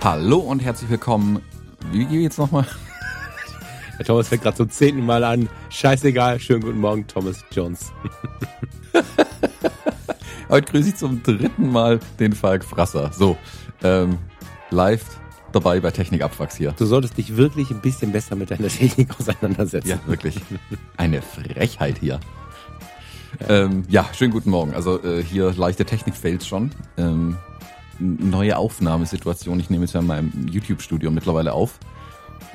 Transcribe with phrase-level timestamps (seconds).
[0.00, 1.42] Hallo und herzlich willkommen.
[1.90, 2.64] Wie geht jetzt nochmal?
[3.98, 5.48] Der Thomas fängt gerade zum zehnten Mal an.
[5.70, 6.38] Scheißegal.
[6.40, 7.92] Schönen guten Morgen, Thomas Jones.
[10.48, 13.10] Heute grüße ich zum dritten Mal den Falk Frasser.
[13.12, 13.36] So,
[13.82, 14.18] ähm,
[14.70, 15.04] live
[15.52, 16.72] dabei bei Technikabwachs hier.
[16.72, 19.88] Du solltest dich wirklich ein bisschen besser mit deiner Technik auseinandersetzen.
[19.88, 20.40] Ja, wirklich.
[20.96, 22.20] Eine Frechheit hier.
[23.40, 24.74] Ja, ähm, ja schönen guten Morgen.
[24.74, 26.70] Also äh, hier leichte Technik-Fails schon.
[26.96, 27.36] Ähm,
[27.98, 29.58] neue Aufnahmesituation.
[29.60, 31.78] Ich nehme jetzt ja in meinem YouTube-Studio mittlerweile auf.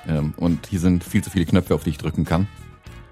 [0.07, 2.47] Ähm, und hier sind viel zu viele Knöpfe, auf die ich drücken kann.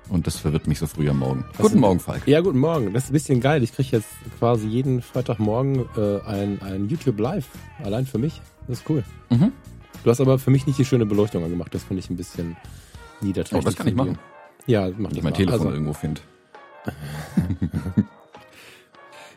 [0.09, 1.45] Und das verwirrt mich so früh am Morgen.
[1.57, 2.27] Was guten Morgen, Falk.
[2.27, 2.93] Ja, guten Morgen.
[2.93, 3.63] Das ist ein bisschen geil.
[3.63, 4.09] Ich kriege jetzt
[4.39, 7.47] quasi jeden Freitagmorgen äh, ein, ein YouTube Live.
[7.81, 8.41] Allein für mich.
[8.67, 9.03] Das ist cool.
[9.29, 9.53] Mhm.
[10.03, 11.73] Du hast aber für mich nicht die schöne Beleuchtung angemacht.
[11.73, 12.57] Das finde ich ein bisschen
[13.21, 13.59] niederträchtig.
[13.59, 14.17] Oh, das kann ich machen.
[14.65, 15.71] Ja, mach Wenn ich mein Telefon also.
[15.71, 16.21] irgendwo finde.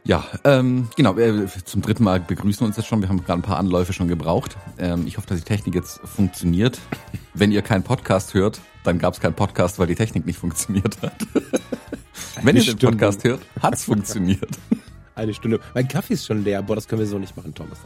[0.06, 3.00] Ja, ähm, genau, äh, zum dritten Mal begrüßen wir uns jetzt schon.
[3.00, 4.55] Wir haben gerade ein paar Anläufe schon gebraucht.
[4.77, 6.78] Ähm, ich hoffe, dass die Technik jetzt funktioniert.
[7.33, 11.00] Wenn ihr keinen Podcast hört, dann gab es keinen Podcast, weil die Technik nicht funktioniert
[11.00, 11.14] hat.
[12.42, 14.50] Wenn ihr den Podcast hört, hat's funktioniert.
[15.14, 15.61] Eine Stunde.
[15.72, 16.62] Mein Kaffee ist schon leer.
[16.62, 17.78] Boah, das können wir so nicht machen, Thomas.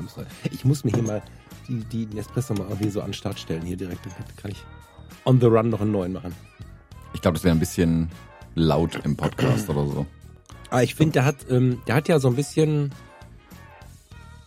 [0.51, 1.23] Ich muss mir hier mal
[1.69, 3.63] die, die Nespresso mal irgendwie so an den Start stellen.
[3.63, 4.05] Hier direkt.
[4.07, 4.65] Dann kann ich
[5.25, 6.35] on the run noch einen neuen machen.
[7.13, 8.11] Ich glaube, das wäre ein bisschen
[8.55, 10.07] laut im Podcast oder so.
[10.71, 12.93] Aber ich finde, der hat, ähm, der hat ja so ein bisschen.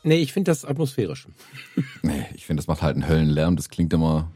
[0.03, 1.27] Nee, ich finde das atmosphärisch.
[2.01, 3.55] nee, ich finde, das macht halt einen Höllenlärm.
[3.55, 4.31] Das klingt immer,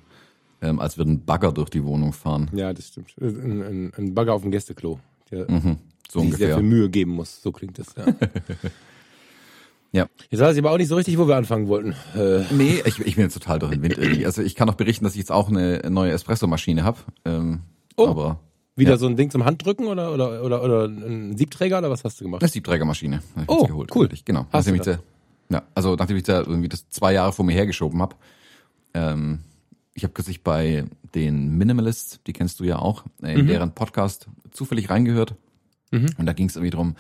[0.61, 2.49] ähm, als würde ein Bagger durch die Wohnung fahren.
[2.53, 3.15] Ja, das stimmt.
[3.19, 4.99] Ein, ein, ein Bagger auf dem Gästeklo,
[5.31, 5.77] der mhm,
[6.07, 6.47] so sich ungefähr.
[6.47, 7.41] sehr viel Mühe geben muss.
[7.41, 8.05] So klingt das, ja.
[9.95, 10.09] Ja.
[10.29, 11.95] Jetzt weiß ich aber auch nicht so richtig, wo wir anfangen wollten.
[12.15, 12.43] Äh.
[12.51, 14.25] Nee, ich, ich bin jetzt total durch den Wind irgendwie.
[14.25, 16.97] Also ich kann auch berichten, dass ich jetzt auch eine neue Espresso-Maschine habe.
[17.23, 17.61] Ähm,
[17.95, 18.09] oh.
[18.09, 18.41] Aber
[18.75, 18.97] wieder ja.
[18.97, 22.25] so ein Ding zum Handdrücken oder, oder, oder, oder ein Siebträger oder was hast du
[22.25, 22.43] gemacht?
[22.43, 23.21] Eine Siebträgermaschine.
[23.47, 24.09] Oh, geholt, cool.
[24.25, 24.41] Genau.
[24.51, 24.99] Hast nachdem ich da,
[25.49, 28.17] ja, also nachdem ich da irgendwie das zwei Jahre vor mir hergeschoben habe.
[28.93, 29.39] Ähm,
[29.93, 33.47] ich habe kürzlich bei den Minimalists, die kennst du ja auch, in mhm.
[33.47, 35.35] deren Podcast zufällig reingehört.
[35.91, 36.07] Mhm.
[36.17, 36.97] Und da ging es irgendwie drum,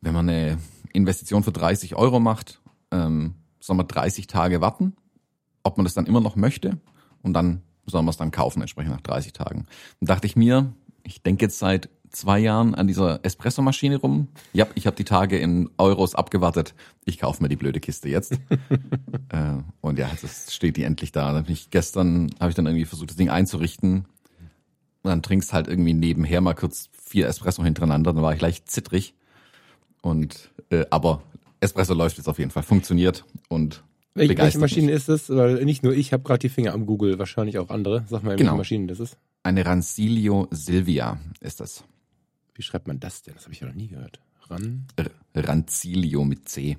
[0.00, 0.58] wenn man eine
[0.92, 2.60] Investition für 30 Euro macht,
[2.90, 4.96] ähm, soll man 30 Tage warten,
[5.62, 6.78] ob man das dann immer noch möchte
[7.22, 9.66] und dann soll man es dann kaufen, entsprechend nach 30 Tagen.
[10.00, 10.72] Und dachte ich mir,
[11.02, 14.28] ich denke jetzt seit zwei Jahren an dieser Espressomaschine rum.
[14.52, 16.74] Ja, ich habe die Tage in Euros abgewartet.
[17.04, 18.32] Ich kaufe mir die blöde Kiste jetzt.
[19.28, 21.32] äh, und ja, das steht die endlich da.
[21.32, 24.06] Dann ich, gestern habe ich dann irgendwie versucht, das Ding einzurichten.
[25.02, 28.12] Und dann trinkst halt irgendwie nebenher mal kurz vier Espresso hintereinander.
[28.12, 29.14] Dann war ich leicht zittrig.
[30.02, 31.22] Und äh, aber
[31.60, 33.82] Espresso läuft jetzt auf jeden Fall, funktioniert und
[34.14, 35.30] welche, welche Maschine ist es?
[35.30, 38.04] Weil nicht nur ich habe gerade die Finger am Google, wahrscheinlich auch andere.
[38.08, 38.56] Sag mal, welche genau.
[38.56, 39.16] Maschine das ist.
[39.44, 41.84] Eine Rancilio Silvia ist das.
[42.54, 43.34] Wie schreibt man das denn?
[43.34, 44.20] Das habe ich ja noch nie gehört.
[44.48, 44.86] Ran?
[44.96, 46.76] R Rancilio mit C.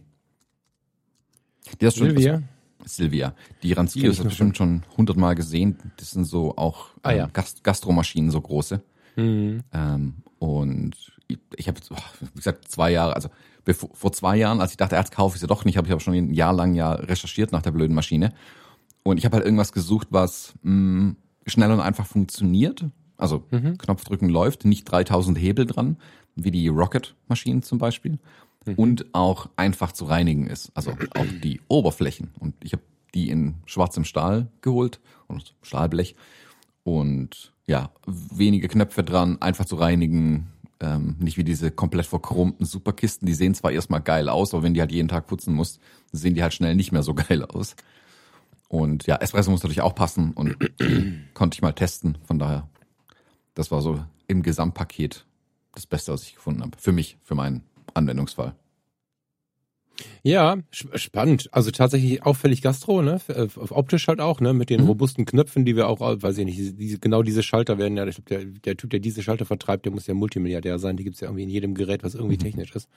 [1.80, 2.36] Die hast Silvia?
[2.36, 2.44] Schon,
[2.86, 3.34] Silvia.
[3.64, 5.78] Die Rancilio du bestimmt schon hundertmal gesehen.
[5.98, 7.24] Das sind so auch ah, ja.
[7.26, 8.82] Ähm, Gast Gastromaschinen, so große.
[9.16, 9.64] Mhm.
[9.72, 11.19] Ähm, und
[11.56, 11.80] ich, habe,
[12.22, 13.30] wie gesagt, zwei Jahre, also
[13.66, 15.92] bevor, vor zwei Jahren, als ich dachte, erst kaufe ich sie doch nicht, habe ich
[15.92, 18.34] aber schon ein Jahr lang ja recherchiert nach der blöden Maschine.
[19.04, 22.86] Und ich habe halt irgendwas gesucht, was mh, mm, schnell und einfach funktioniert.
[23.18, 23.78] Also mhm.
[23.78, 25.98] Knopfdrücken läuft, nicht 3000 Hebel dran,
[26.36, 28.18] wie die Rocket-Maschinen zum Beispiel.
[28.66, 28.74] Mhm.
[28.76, 30.72] Und auch einfach zu reinigen ist.
[30.74, 32.32] Also auch die Oberflächen.
[32.40, 36.16] Und ich habe die in schwarzem Stahl geholt und Stahlblech.
[36.84, 40.48] Und ja, wenige Knöpfe dran, einfach zu reinigen,
[40.82, 43.26] ähm, nicht wie diese komplett verchromten Superkisten.
[43.26, 45.80] Die sehen zwar erstmal geil aus, aber wenn die halt jeden Tag putzen musst,
[46.12, 47.76] sehen die halt schnell nicht mehr so geil aus.
[48.68, 50.56] Und ja, Espresso muss natürlich auch passen und
[51.34, 52.18] konnte ich mal testen.
[52.26, 52.70] Von daher,
[53.56, 55.26] das war so im Gesamtpaket
[55.74, 56.78] das Beste, was ich gefunden habe.
[56.78, 57.64] Für mich, für meinen
[57.94, 58.56] Anwendungsfall.
[60.24, 61.50] Ja, spannend.
[61.52, 63.20] Also tatsächlich auffällig Gastro, ne?
[63.28, 64.54] Äh, optisch halt auch, ne?
[64.54, 64.88] Mit den mhm.
[64.88, 68.24] robusten Knöpfen, die wir auch, weiß ich nicht, diese, genau diese Schalter werden ja, ich
[68.24, 70.98] glaube, der, der Typ, der diese Schalter vertreibt, der muss ja Multimilliardär sein.
[70.98, 72.42] Die gibt's ja irgendwie in jedem Gerät, was irgendwie mhm.
[72.42, 72.90] technisch ist.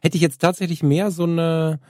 [0.00, 1.80] Hätte ich jetzt tatsächlich mehr so eine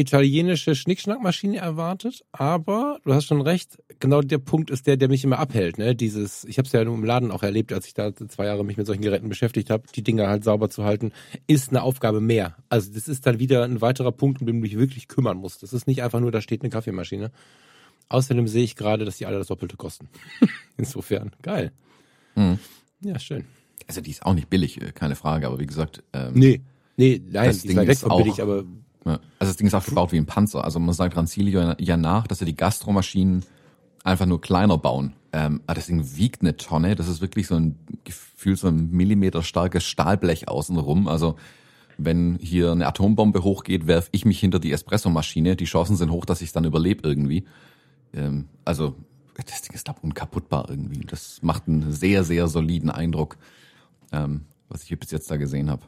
[0.00, 5.22] italienische Schnickschnackmaschine erwartet, aber du hast schon recht, genau der Punkt ist der, der mich
[5.24, 5.78] immer abhält.
[5.78, 5.94] Ne?
[5.94, 8.76] Dieses, ich habe es ja im Laden auch erlebt, als ich da zwei Jahre mich
[8.76, 11.12] mit solchen Geräten beschäftigt habe, die Dinger halt sauber zu halten,
[11.46, 12.56] ist eine Aufgabe mehr.
[12.68, 15.62] Also das ist dann wieder ein weiterer Punkt, um den du dich wirklich kümmern musst.
[15.62, 17.30] Das ist nicht einfach nur, da steht eine Kaffeemaschine.
[18.08, 20.08] Außerdem sehe ich gerade, dass die alle das Doppelte kosten.
[20.76, 21.72] Insofern, geil.
[22.34, 22.58] Mhm.
[23.02, 23.44] Ja, schön.
[23.86, 26.02] Also die ist auch nicht billig, äh, keine Frage, aber wie gesagt.
[26.12, 26.60] Ähm, nee,
[26.96, 28.64] nee, nein, das die Ding ist weg von billig, aber
[29.04, 29.18] ja.
[29.38, 30.64] Also das Ding ist auch gebaut wie ein Panzer.
[30.64, 33.44] Also man sagt Rancilio ja nach, dass er die Gastromaschinen
[34.04, 35.14] einfach nur kleiner bauen.
[35.32, 36.96] Ähm, aber das Ding wiegt eine Tonne.
[36.96, 41.08] Das ist wirklich so ein Gefühl, so ein Millimeter starkes Stahlblech außenrum.
[41.08, 41.36] Also
[41.98, 45.56] wenn hier eine Atombombe hochgeht, werf ich mich hinter die Espressomaschine.
[45.56, 47.44] Die Chancen sind hoch, dass ich dann überlebe irgendwie.
[48.12, 48.96] Ähm, also
[49.34, 51.00] das Ding ist glaube unkaputtbar irgendwie.
[51.00, 53.36] Das macht einen sehr, sehr soliden Eindruck,
[54.12, 55.82] ähm, was ich bis jetzt da gesehen habe.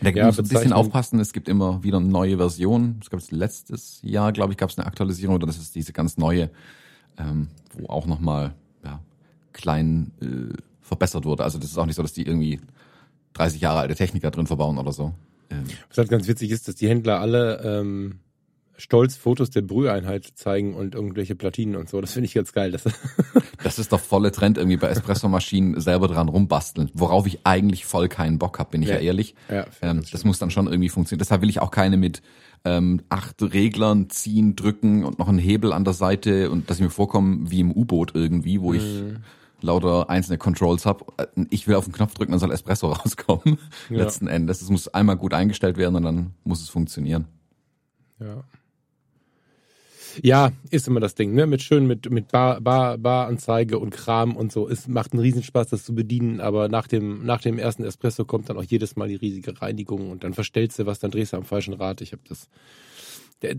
[0.00, 3.00] Da ja, muss ein bisschen aufpassen, es gibt immer wieder neue Versionen.
[3.02, 6.18] Es gab letztes Jahr, glaube ich, gab es eine Aktualisierung, oder das ist diese ganz
[6.18, 6.50] neue,
[7.18, 8.54] ähm, wo auch nochmal
[8.84, 9.00] ja,
[9.52, 11.44] klein äh, verbessert wurde.
[11.44, 12.60] Also das ist auch nicht so, dass die irgendwie
[13.34, 15.14] 30 Jahre alte Techniker drin verbauen oder so.
[15.50, 15.64] Ähm.
[15.88, 18.20] Was halt ganz witzig ist, dass die Händler alle ähm,
[18.78, 22.00] stolz Fotos der Brüheinheit zeigen und irgendwelche Platinen und so.
[22.00, 22.70] Das finde ich ganz geil.
[22.70, 22.84] Das,
[23.62, 28.08] das ist der volle Trend irgendwie bei Espressomaschinen selber dran rumbasteln, worauf ich eigentlich voll
[28.08, 29.34] keinen Bock habe, bin ich ja, ja ehrlich.
[29.50, 31.18] Ja, ähm, das muss dann schon irgendwie funktionieren.
[31.18, 32.22] Deshalb will ich auch keine mit
[32.64, 36.84] ähm, acht Reglern ziehen, drücken und noch einen Hebel an der Seite und dass ich
[36.84, 38.76] mir vorkomme wie im U-Boot irgendwie, wo mhm.
[38.76, 39.04] ich
[39.60, 41.04] lauter einzelne Controls habe.
[41.50, 43.58] Ich will auf den Knopf drücken, dann soll Espresso rauskommen.
[43.90, 43.98] Ja.
[43.98, 44.62] Letzten Endes.
[44.62, 47.26] Es muss einmal gut eingestellt werden und dann muss es funktionieren.
[48.20, 48.44] Ja.
[50.22, 51.46] Ja, ist immer das Ding, ne?
[51.46, 54.68] Mit schön mit mit Bar, Bar, Baranzeige und Kram und so.
[54.68, 58.48] Es macht einen Riesenspaß, das zu bedienen, aber nach dem nach dem ersten Espresso kommt
[58.48, 61.36] dann auch jedes Mal die riesige Reinigung und dann verstellst du was, dann drehst du
[61.36, 62.00] am falschen Rad.
[62.00, 62.48] Ich habe das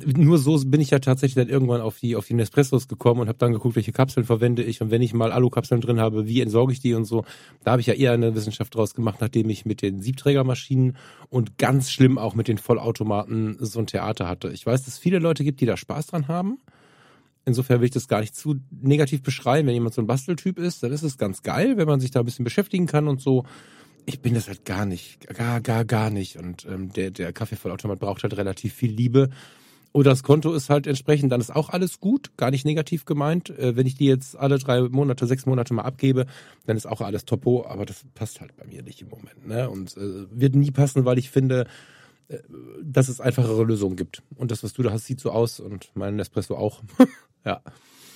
[0.05, 3.27] nur so bin ich ja tatsächlich dann irgendwann auf die auf die Nespressos gekommen und
[3.29, 6.41] habe dann geguckt, welche Kapseln verwende ich und wenn ich mal Alukapseln drin habe, wie
[6.41, 7.23] entsorge ich die und so.
[7.63, 10.97] Da habe ich ja eher eine Wissenschaft draus gemacht, nachdem ich mit den Siebträgermaschinen
[11.29, 14.49] und ganz schlimm auch mit den Vollautomaten so ein Theater hatte.
[14.49, 16.59] Ich weiß, dass es viele Leute gibt, die da Spaß dran haben.
[17.45, 19.67] Insofern will ich das gar nicht zu negativ beschreiben.
[19.67, 22.19] Wenn jemand so ein Basteltyp ist, dann ist es ganz geil, wenn man sich da
[22.19, 23.45] ein bisschen beschäftigen kann und so.
[24.05, 26.37] Ich bin das halt gar nicht, gar, gar, gar nicht.
[26.37, 29.29] Und ähm, der, der Kaffeevollautomat braucht halt relativ viel Liebe.
[29.91, 33.49] Oder das Konto ist halt entsprechend, dann ist auch alles gut, gar nicht negativ gemeint.
[33.49, 36.27] Äh, wenn ich die jetzt alle drei Monate, sechs Monate mal abgebe,
[36.65, 39.47] dann ist auch alles topo, aber das passt halt bei mir nicht im Moment.
[39.47, 39.69] Ne?
[39.69, 41.65] Und äh, wird nie passen, weil ich finde,
[42.27, 42.37] äh,
[42.83, 44.21] dass es einfachere Lösungen gibt.
[44.35, 46.83] Und das, was du da hast, sieht so aus und mein Espresso auch.
[47.45, 47.61] ja.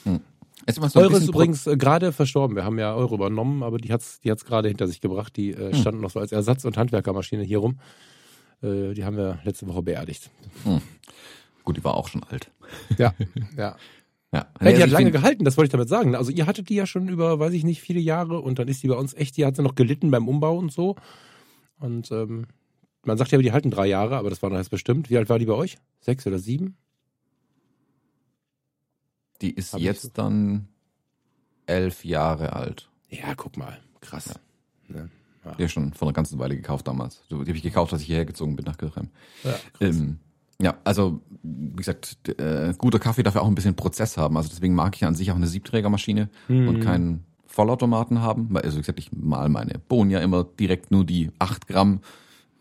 [0.03, 0.19] Hm.
[0.68, 2.56] So Eure ist übrigens äh, gerade verstorben.
[2.56, 5.36] Wir haben ja Euro übernommen, aber die hat's, die hat's gerade hinter sich gebracht.
[5.36, 5.75] Die äh, hm.
[5.75, 7.80] standen noch so als Ersatz- und Handwerkermaschine hier rum.
[8.62, 10.31] Äh, die haben wir letzte Woche beerdigt.
[10.63, 10.81] Hm.
[11.63, 12.51] Gut, die war auch schon alt.
[12.98, 13.13] Ja,
[13.57, 13.75] ja.
[14.31, 14.48] Ja.
[14.60, 16.15] Hey, die hat lange gehalten, das wollte ich damit sagen.
[16.15, 18.81] Also ihr hattet die ja schon über, weiß ich nicht, viele Jahre und dann ist
[18.81, 20.95] die bei uns echt, die hat sie noch gelitten beim Umbau und so.
[21.80, 22.48] Und ähm,
[23.06, 25.12] man sagt ja, die halten drei Jahre, aber das war noch jetzt bestimmt.
[25.12, 25.77] Wie alt war die bei euch?
[26.00, 26.77] Sechs oder sieben?
[29.41, 30.09] Die ist Hab jetzt so.
[30.13, 30.68] dann
[31.65, 32.89] elf Jahre alt.
[33.09, 33.80] Ja, guck mal.
[34.01, 34.39] Krass.
[34.89, 34.95] Ja.
[34.95, 35.09] Ne?
[35.45, 35.56] Ja.
[35.56, 37.21] Die schon vor einer ganzen Weile gekauft damals.
[37.30, 39.09] Die habe ich gekauft, als ich hierher gezogen bin nach Kirchheim.
[39.44, 39.56] Ja.
[39.81, 40.19] Ähm,
[40.62, 44.38] ja, also wie gesagt, äh, guter Kaffee darf ja auch ein bisschen Prozess haben.
[44.38, 46.68] Also deswegen mag ich an sich auch eine Siebträgermaschine mhm.
[46.68, 48.47] und keinen Vollautomaten haben.
[48.51, 52.00] Weil, also wie gesagt, ich mal meine Bohnen ja immer direkt nur die acht Gramm,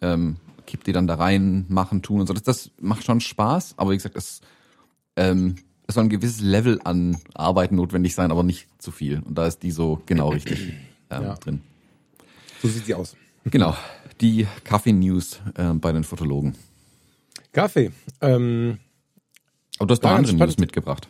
[0.01, 0.37] ähm,
[0.67, 2.35] kipp die dann da rein, machen, tun und so.
[2.35, 4.41] Das, das macht schon Spaß, aber wie gesagt, es,
[5.17, 5.57] ähm,
[5.95, 9.21] soll ein gewisses Level an Arbeit notwendig sein, aber nicht zu viel.
[9.21, 10.61] Und da ist die so genau richtig
[11.11, 11.35] ähm, ja.
[11.35, 11.61] drin.
[12.63, 13.17] So sieht sie aus.
[13.45, 13.77] Genau.
[14.21, 16.55] Die Kaffee-News äh, bei den Fotologen.
[17.53, 17.91] Kaffee.
[18.21, 18.79] Ähm,
[19.79, 21.09] Aber du hast noch andere News mitgebracht.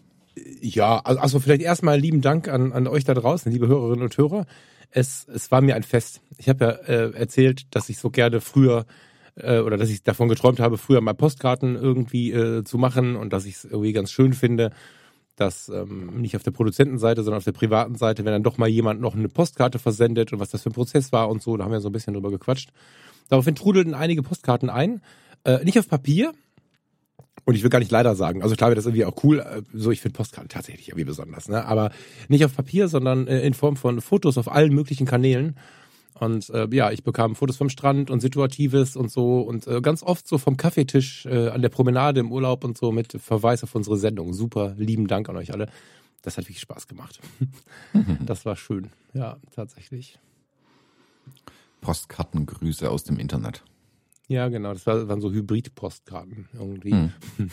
[0.60, 4.46] Ja, also vielleicht erstmal lieben Dank an, an euch da draußen, liebe Hörerinnen und Hörer.
[4.90, 6.20] Es, es war mir ein Fest.
[6.38, 8.86] Ich habe ja äh, erzählt, dass ich so gerne früher
[9.36, 13.32] äh, oder dass ich davon geträumt habe, früher mal Postkarten irgendwie äh, zu machen und
[13.32, 14.70] dass ich es irgendwie ganz schön finde,
[15.36, 18.68] dass ähm, nicht auf der Produzentenseite, sondern auf der privaten Seite, wenn dann doch mal
[18.68, 21.64] jemand noch eine Postkarte versendet und was das für ein Prozess war und so, da
[21.64, 22.70] haben wir so ein bisschen drüber gequatscht.
[23.28, 25.00] Daraufhin trudelten einige Postkarten ein
[25.44, 26.32] äh, nicht auf Papier.
[27.44, 28.42] Und ich will gar nicht leider sagen.
[28.42, 29.40] Also klar wäre das irgendwie auch cool.
[29.40, 31.64] Äh, so, ich finde Postkarten tatsächlich irgendwie besonders, ne?
[31.64, 31.90] Aber
[32.28, 35.56] nicht auf Papier, sondern äh, in Form von Fotos auf allen möglichen Kanälen.
[36.22, 40.04] Und äh, ja, ich bekam Fotos vom Strand und Situatives und so und äh, ganz
[40.04, 43.74] oft so vom Kaffeetisch äh, an der Promenade im Urlaub und so mit Verweis auf
[43.74, 44.32] unsere Sendung.
[44.32, 45.68] Super, lieben Dank an euch alle.
[46.22, 47.18] Das hat wirklich Spaß gemacht.
[48.24, 48.90] das war schön.
[49.14, 50.16] Ja, tatsächlich.
[51.80, 53.64] Postkartengrüße aus dem Internet.
[54.28, 54.74] Ja, genau.
[54.74, 56.92] Das waren so Hybrid-Postkarten irgendwie.
[56.92, 57.10] Hm.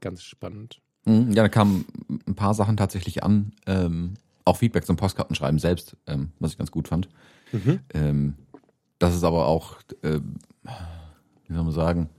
[0.00, 0.80] Ganz spannend.
[1.04, 1.84] Hm, ja, da kamen
[2.28, 3.54] ein paar Sachen tatsächlich an.
[3.66, 7.08] Ähm, auch Feedback zum Postkartenschreiben selbst, ähm, was ich ganz gut fand.
[7.54, 7.80] Mhm.
[7.92, 8.34] Ähm,
[8.98, 10.20] das ist aber auch, äh,
[11.46, 12.10] wie soll man sagen,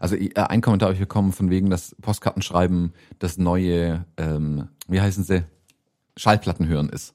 [0.00, 5.00] also äh, ein Kommentar habe ich bekommen von wegen, dass Postkartenschreiben das neue, ähm, wie
[5.00, 5.44] heißen sie,
[6.16, 7.14] Schallplatten hören ist.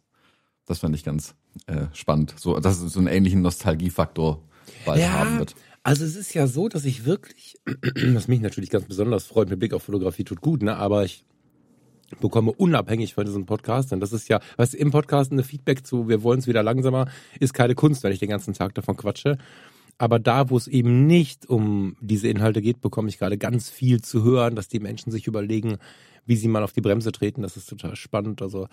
[0.65, 1.35] Das fand ich ganz
[1.67, 2.35] äh, spannend.
[2.37, 4.41] So, dass es so einen ähnlichen Nostalgiefaktor
[4.85, 5.55] bald ja, haben wird.
[5.83, 7.59] Also es ist ja so, dass ich wirklich,
[8.13, 10.77] was mich natürlich ganz besonders freut, mit Blick auf Fotografie tut gut, ne?
[10.77, 11.25] Aber ich
[12.19, 13.93] bekomme unabhängig von diesem Podcast.
[13.93, 17.07] Und das ist ja, was im Podcast eine Feedback zu, wir wollen es wieder langsamer,
[17.39, 19.37] ist keine Kunst, wenn ich den ganzen Tag davon quatsche.
[19.97, 24.01] Aber da, wo es eben nicht um diese Inhalte geht, bekomme ich gerade ganz viel
[24.01, 25.77] zu hören, dass die Menschen sich überlegen,
[26.25, 27.41] wie sie mal auf die Bremse treten.
[27.41, 28.41] Das ist total spannend.
[28.41, 28.67] Also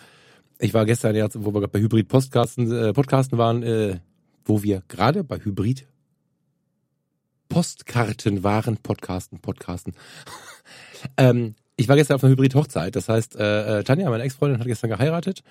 [0.58, 4.00] ich war gestern ja, wo wir gerade bei Hybrid Podcasten, äh, Podcasten waren, äh,
[4.44, 5.86] wo wir gerade bei Hybrid
[7.48, 9.92] Postkarten waren, Podcasten, Podcasten.
[11.18, 12.94] ähm, ich war gestern auf einer Hybrid-Hochzeit.
[12.94, 15.42] Das heißt, äh, äh, Tanja, meine Ex-Freundin, hat gestern geheiratet.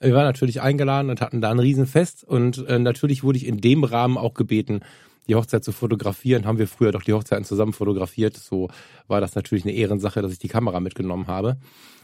[0.00, 2.24] Wir waren natürlich eingeladen und hatten da ein Riesenfest.
[2.24, 4.80] Und äh, natürlich wurde ich in dem Rahmen auch gebeten,
[5.28, 6.46] die Hochzeit zu fotografieren.
[6.46, 8.36] Haben wir früher doch die Hochzeiten zusammen fotografiert.
[8.36, 8.68] So
[9.06, 11.58] war das natürlich eine Ehrensache, dass ich die Kamera mitgenommen habe.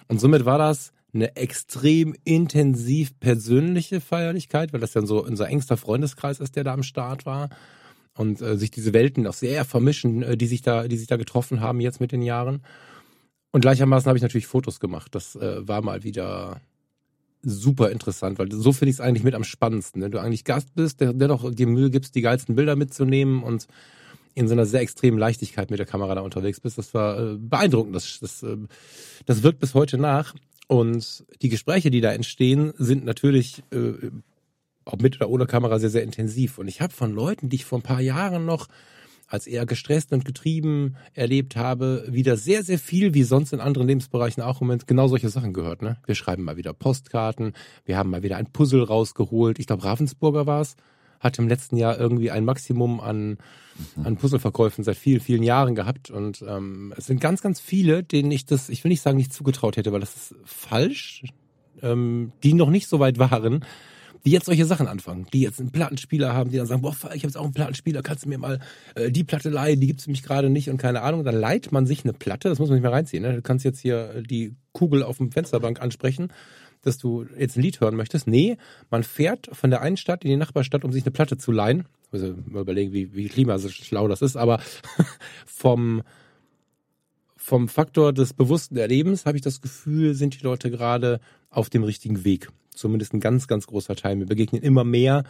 [0.09, 5.77] Und somit war das eine extrem intensiv persönliche Feierlichkeit, weil das dann so unser engster
[5.77, 7.49] Freundeskreis ist, der da am Start war.
[8.17, 11.17] Und äh, sich diese Welten auch sehr vermischen, äh, die sich da, die sich da
[11.17, 12.63] getroffen haben jetzt mit den Jahren.
[13.55, 15.15] Und gleichermaßen habe ich natürlich Fotos gemacht.
[15.15, 16.61] Das äh, war mal wieder
[17.41, 20.03] super interessant, weil so finde ich es eigentlich mit am spannendsten.
[20.03, 23.45] Wenn du eigentlich Gast bist, der, der doch dir Mühe gibst, die geilsten Bilder mitzunehmen
[23.45, 23.69] und
[24.35, 26.79] in so einer sehr extremen Leichtigkeit mit der Kamera da unterwegs bist.
[26.79, 27.95] Das war äh, beeindruckend.
[27.95, 28.57] Das, das, äh,
[29.25, 30.35] das wirkt bis heute nach.
[30.67, 34.11] Und die Gespräche, die da entstehen, sind natürlich äh,
[34.85, 36.59] ob mit oder ohne Kamera sehr, sehr intensiv.
[36.59, 38.67] Und ich habe von Leuten, die ich vor ein paar Jahren noch
[39.35, 43.87] als eher gestresst und getrieben erlebt habe, wieder sehr, sehr viel, wie sonst in anderen
[43.89, 45.83] Lebensbereichen auch im Moment, genau solche Sachen gehört.
[45.83, 45.97] Ne?
[46.07, 47.53] Wir schreiben mal wieder Postkarten,
[47.85, 49.59] wir haben mal wieder ein Puzzle rausgeholt.
[49.59, 50.77] Ich glaube, Ravensburger war es,
[51.21, 53.39] hat im letzten Jahr irgendwie ein Maximum an,
[53.97, 54.07] mhm.
[54.07, 56.11] an Puzzleverkäufen seit vielen, vielen Jahren gehabt.
[56.11, 59.33] Und ähm, es sind ganz, ganz viele, denen ich das, ich will nicht sagen, nicht
[59.33, 61.25] zugetraut hätte, weil das ist falsch,
[61.83, 63.65] ähm, die noch nicht so weit waren
[64.25, 67.05] die jetzt solche Sachen anfangen, die jetzt einen Plattenspieler haben, die dann sagen, boah, ich
[67.05, 68.61] habe jetzt auch einen Plattenspieler, kannst du mir mal
[68.95, 71.25] äh, die Platte leihen, die gibt's nämlich gerade nicht und keine Ahnung.
[71.25, 73.23] Dann leiht man sich eine Platte, das muss man nicht mehr reinziehen.
[73.23, 73.35] Ne?
[73.35, 76.29] Du kannst jetzt hier die Kugel auf dem Fensterbank ansprechen,
[76.83, 78.27] dass du jetzt ein Lied hören möchtest.
[78.27, 78.57] Nee,
[78.91, 81.85] man fährt von der einen Stadt in die Nachbarstadt, um sich eine Platte zu leihen.
[82.11, 84.61] Also mal überlegen, wie, wie klimaschlau das ist, aber
[85.47, 86.03] vom
[87.45, 91.21] vom Faktor des bewussten Erlebens habe ich das Gefühl, sind die Leute gerade
[91.51, 94.17] auf dem richtigen Weg zumindest ein ganz, ganz großer Teil.
[94.17, 95.25] Mir begegnen immer mehr,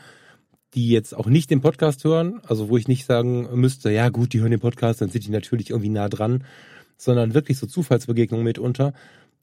[0.74, 4.32] die jetzt auch nicht den Podcast hören, also wo ich nicht sagen müsste, ja gut,
[4.32, 6.44] die hören den Podcast, dann sind die natürlich irgendwie nah dran,
[6.96, 8.92] sondern wirklich so Zufallsbegegnungen mitunter,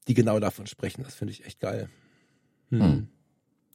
[0.08, 1.04] die genau davon sprechen.
[1.04, 1.90] Das finde ich echt geil.
[2.70, 2.82] Hm.
[2.82, 3.08] Hm.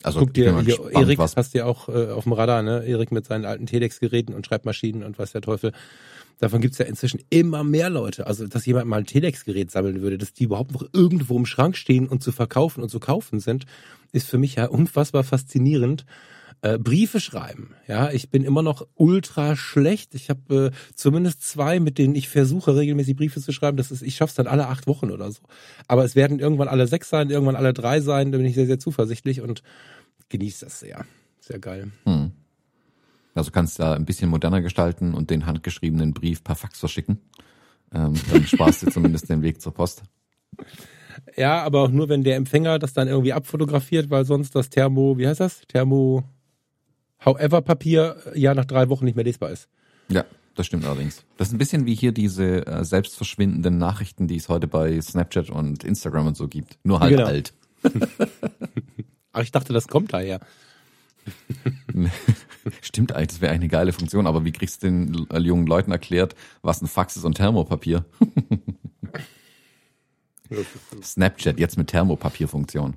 [0.02, 1.36] Also Guck dir, hier, gespannt, Erik was...
[1.36, 2.84] hast du ja auch äh, auf dem Radar, ne?
[2.84, 5.72] Erik mit seinen alten Telex-Geräten und Schreibmaschinen und was der Teufel.
[6.38, 8.26] Davon gibt's ja inzwischen immer mehr Leute.
[8.26, 11.76] Also, dass jemand mal ein Telex-Gerät sammeln würde, dass die überhaupt noch irgendwo im Schrank
[11.76, 13.64] stehen und zu verkaufen und zu kaufen sind,
[14.12, 16.04] ist für mich ja unfassbar faszinierend.
[16.62, 17.75] Äh, Briefe schreiben.
[17.86, 20.14] Ja, ich bin immer noch ultra schlecht.
[20.14, 23.76] Ich habe äh, zumindest zwei, mit denen ich versuche regelmäßig Briefe zu schreiben.
[23.76, 25.40] Das ist, ich schaff's dann alle acht Wochen oder so.
[25.86, 28.32] Aber es werden irgendwann alle sechs sein, irgendwann alle drei sein.
[28.32, 29.62] Da bin ich sehr, sehr zuversichtlich und
[30.30, 31.04] genieße das sehr.
[31.40, 31.92] Sehr geil.
[32.04, 32.32] Hm.
[33.34, 37.20] Also kannst du da ein bisschen moderner gestalten und den handgeschriebenen Brief per Fax verschicken.
[37.92, 40.02] Ähm, dann sparst du zumindest den Weg zur Post.
[41.36, 45.18] Ja, aber auch nur, wenn der Empfänger das dann irgendwie abfotografiert, weil sonst das Thermo,
[45.18, 45.60] wie heißt das?
[45.68, 46.25] Thermo,
[47.25, 49.68] however Papier ja nach drei Wochen nicht mehr lesbar ist.
[50.08, 51.25] Ja, das stimmt allerdings.
[51.37, 55.50] Das ist ein bisschen wie hier diese äh, selbstverschwindenden Nachrichten, die es heute bei Snapchat
[55.50, 56.78] und Instagram und so gibt.
[56.82, 57.26] Nur halt genau.
[57.26, 57.52] alt.
[59.32, 60.40] Ach, ich dachte, das kommt daher.
[62.80, 66.35] Stimmt eigentlich, das wäre eine geile Funktion, aber wie kriegst du den jungen Leuten erklärt,
[66.62, 68.04] was ein Fax ist und Thermopapier?
[71.02, 72.94] Snapchat jetzt mit Thermopapierfunktion.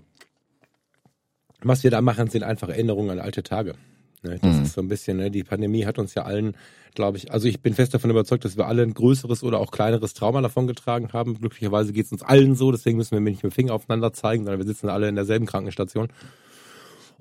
[1.61, 3.75] Was wir da machen, sind einfach Erinnerungen an alte Tage.
[4.21, 4.63] Ne, das mhm.
[4.63, 6.55] ist so ein bisschen, ne, die Pandemie hat uns ja allen,
[6.93, 9.71] glaube ich, also ich bin fest davon überzeugt, dass wir alle ein größeres oder auch
[9.71, 11.39] kleineres Trauma davon getragen haben.
[11.39, 14.43] Glücklicherweise geht es uns allen so, deswegen müssen wir nicht mit dem Finger aufeinander zeigen,
[14.43, 16.09] sondern wir sitzen alle in derselben Krankenstation.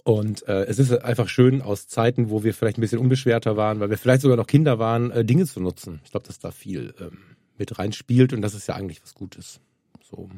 [0.02, 3.78] Und äh, es ist einfach schön, aus Zeiten, wo wir vielleicht ein bisschen unbeschwerter waren,
[3.78, 6.00] weil wir vielleicht sogar noch Kinder waren, äh, Dinge zu nutzen.
[6.04, 7.18] Ich glaube, dass da viel ähm,
[7.58, 9.60] mit reinspielt und das ist ja eigentlich was Gutes.
[10.10, 10.30] So.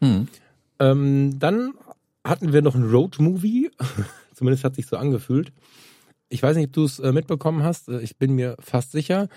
[0.00, 0.28] Hm.
[0.80, 1.74] Ähm, dann
[2.24, 3.70] hatten wir noch ein Road-Movie.
[4.36, 5.52] Zumindest hat sich so angefühlt.
[6.28, 7.88] Ich weiß nicht, ob du es äh, mitbekommen hast.
[7.88, 9.28] Äh, ich bin mir fast sicher.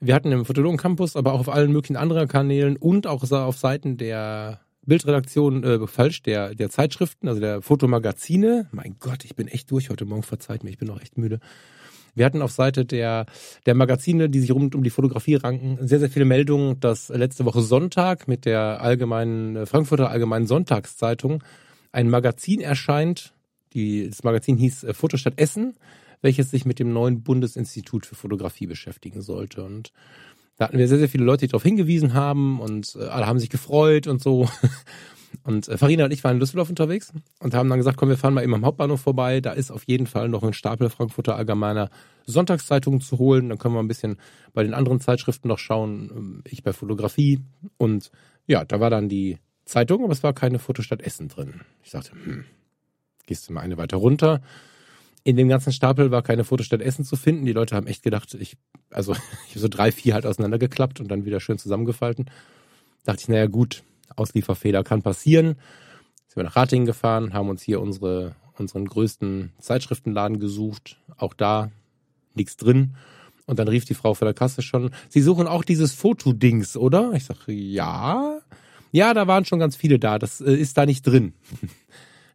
[0.00, 3.56] Wir hatten im Fotologen Campus, aber auch auf allen möglichen anderen Kanälen und auch auf
[3.56, 8.68] Seiten der Bildredaktion, äh, falsch, der, der Zeitschriften, also der Fotomagazine.
[8.70, 11.40] Mein Gott, ich bin echt durch heute Morgen, verzeiht mir, ich bin noch echt müde.
[12.14, 13.26] Wir hatten auf Seite der,
[13.66, 17.44] der Magazine, die sich rund um die Fotografie ranken, sehr, sehr viele Meldungen, dass letzte
[17.44, 21.42] Woche Sonntag mit der allgemeinen äh, Frankfurter Allgemeinen Sonntagszeitung
[21.92, 23.33] ein Magazin erscheint.
[23.74, 25.74] Die, das Magazin hieß äh, Fotostadt Essen,
[26.22, 29.62] welches sich mit dem neuen Bundesinstitut für Fotografie beschäftigen sollte.
[29.64, 29.92] Und
[30.56, 33.38] Da hatten wir sehr, sehr viele Leute, die darauf hingewiesen haben und äh, alle haben
[33.38, 34.48] sich gefreut und so.
[35.42, 38.16] Und äh, Farina und ich waren in Düsseldorf unterwegs und haben dann gesagt, komm, wir
[38.16, 39.40] fahren mal eben am Hauptbahnhof vorbei.
[39.40, 41.90] Da ist auf jeden Fall noch ein Stapel Frankfurter Allgemeiner
[42.24, 43.48] Sonntagszeitungen zu holen.
[43.48, 44.16] Dann können wir ein bisschen
[44.52, 46.10] bei den anderen Zeitschriften noch schauen.
[46.14, 47.40] Ähm, ich bei Fotografie.
[47.76, 48.10] Und
[48.46, 51.62] ja, da war dann die Zeitung, aber es war keine Fotostadt Essen drin.
[51.82, 52.44] Ich sagte, hm,
[53.26, 54.40] gehst du mal eine weiter runter.
[55.22, 57.46] In dem ganzen Stapel war keine Fotostadt Essen zu finden.
[57.46, 58.56] Die Leute haben echt gedacht, ich,
[58.90, 59.12] also
[59.48, 62.26] ich habe so drei, vier halt auseinandergeklappt und dann wieder schön zusammengefalten.
[63.04, 63.82] Dachte ich, naja gut,
[64.16, 65.56] Auslieferfehler kann passieren.
[66.26, 70.98] Sind wir nach Ratingen gefahren, haben uns hier unsere, unseren größten Zeitschriftenladen gesucht.
[71.16, 71.70] Auch da
[72.34, 72.96] nichts drin.
[73.46, 77.12] Und dann rief die Frau vor der Kasse schon, Sie suchen auch dieses Fotodings, oder?
[77.12, 78.40] Ich sage, ja.
[78.90, 80.18] Ja, da waren schon ganz viele da.
[80.18, 81.34] Das äh, ist da nicht drin.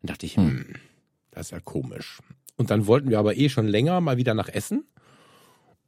[0.01, 0.75] dann dachte ich, hm,
[1.31, 2.19] das ist ja komisch.
[2.57, 4.85] Und dann wollten wir aber eh schon länger mal wieder nach Essen.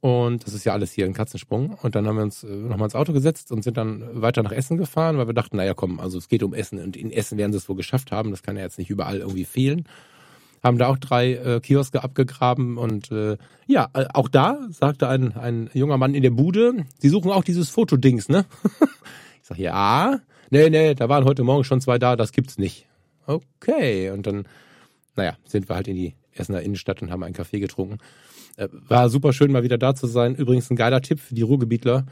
[0.00, 1.78] Und das ist ja alles hier ein Katzensprung.
[1.80, 4.50] Und dann haben wir uns äh, nochmal ins Auto gesetzt und sind dann weiter nach
[4.50, 7.38] Essen gefahren, weil wir dachten, naja, komm, also es geht um Essen und in Essen
[7.38, 8.32] werden sie es wohl geschafft haben.
[8.32, 9.86] Das kann ja jetzt nicht überall irgendwie fehlen.
[10.60, 15.36] Haben da auch drei äh, Kioske abgegraben und äh, ja, äh, auch da sagte ein,
[15.36, 18.44] ein junger Mann in der Bude, sie suchen auch dieses Fotodings, ne?
[19.42, 22.88] ich sag, ja, nee, nee, da waren heute Morgen schon zwei da, das gibt's nicht.
[23.26, 24.46] Okay, und dann,
[25.16, 27.98] naja, sind wir halt in die Essener Innenstadt und haben einen Kaffee getrunken.
[28.56, 30.34] Äh, war super schön, mal wieder da zu sein.
[30.34, 32.06] Übrigens ein geiler Tipp für die Ruhrgebietler,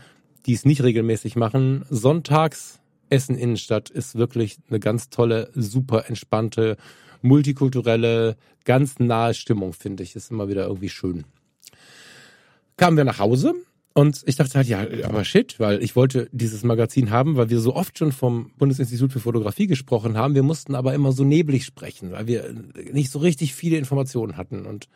[0.46, 1.84] die es nicht regelmäßig machen.
[1.90, 6.76] Sonntags Essen Innenstadt ist wirklich eine ganz tolle, super entspannte,
[7.22, 10.14] multikulturelle, ganz nahe Stimmung, finde ich.
[10.14, 11.24] Ist immer wieder irgendwie schön.
[12.76, 13.54] Kamen wir nach Hause
[13.92, 17.60] und ich dachte halt, ja, aber shit, weil ich wollte dieses Magazin haben, weil wir
[17.60, 20.34] so oft schon vom Bundesinstitut für Fotografie gesprochen haben.
[20.34, 22.54] Wir mussten aber immer so neblig sprechen, weil wir
[22.92, 24.88] nicht so richtig viele Informationen hatten und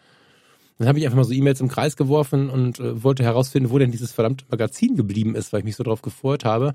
[0.78, 3.78] dann habe ich einfach mal so E-Mails im Kreis geworfen und äh, wollte herausfinden, wo
[3.78, 6.74] denn dieses verdammte Magazin geblieben ist, weil ich mich so drauf gefreut habe.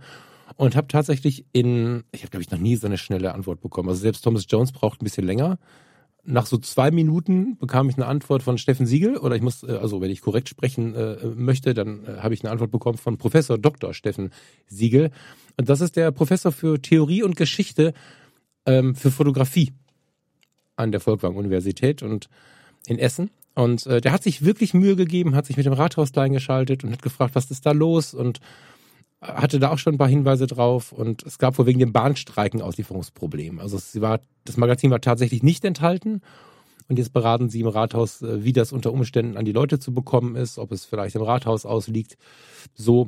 [0.55, 3.89] Und habe tatsächlich in, ich habe glaube ich noch nie so eine schnelle Antwort bekommen.
[3.89, 5.59] Also selbst Thomas Jones braucht ein bisschen länger.
[6.23, 9.71] Nach so zwei Minuten bekam ich eine Antwort von Steffen Siegel, oder ich muss, äh,
[9.71, 13.17] also wenn ich korrekt sprechen äh, möchte, dann äh, habe ich eine Antwort bekommen von
[13.17, 13.93] Professor Dr.
[13.93, 14.31] Steffen
[14.67, 15.11] Siegel.
[15.57, 17.93] Und das ist der Professor für Theorie und Geschichte
[18.65, 19.73] ähm, für Fotografie
[20.75, 22.29] an der Volkwang Universität und
[22.87, 23.29] in Essen.
[23.55, 26.83] Und äh, der hat sich wirklich Mühe gegeben, hat sich mit dem Rathaus klein geschaltet
[26.83, 28.39] und hat gefragt, was ist da los und
[29.21, 32.61] hatte da auch schon ein paar Hinweise drauf und es gab wohl wegen dem Bahnstreiken
[32.61, 33.59] Auslieferungsproblem.
[33.59, 36.21] Also es war, das Magazin war tatsächlich nicht enthalten
[36.89, 39.93] und jetzt beraten sie im Rathaus, äh, wie das unter Umständen an die Leute zu
[39.93, 42.17] bekommen ist, ob es vielleicht im Rathaus ausliegt.
[42.73, 43.07] So.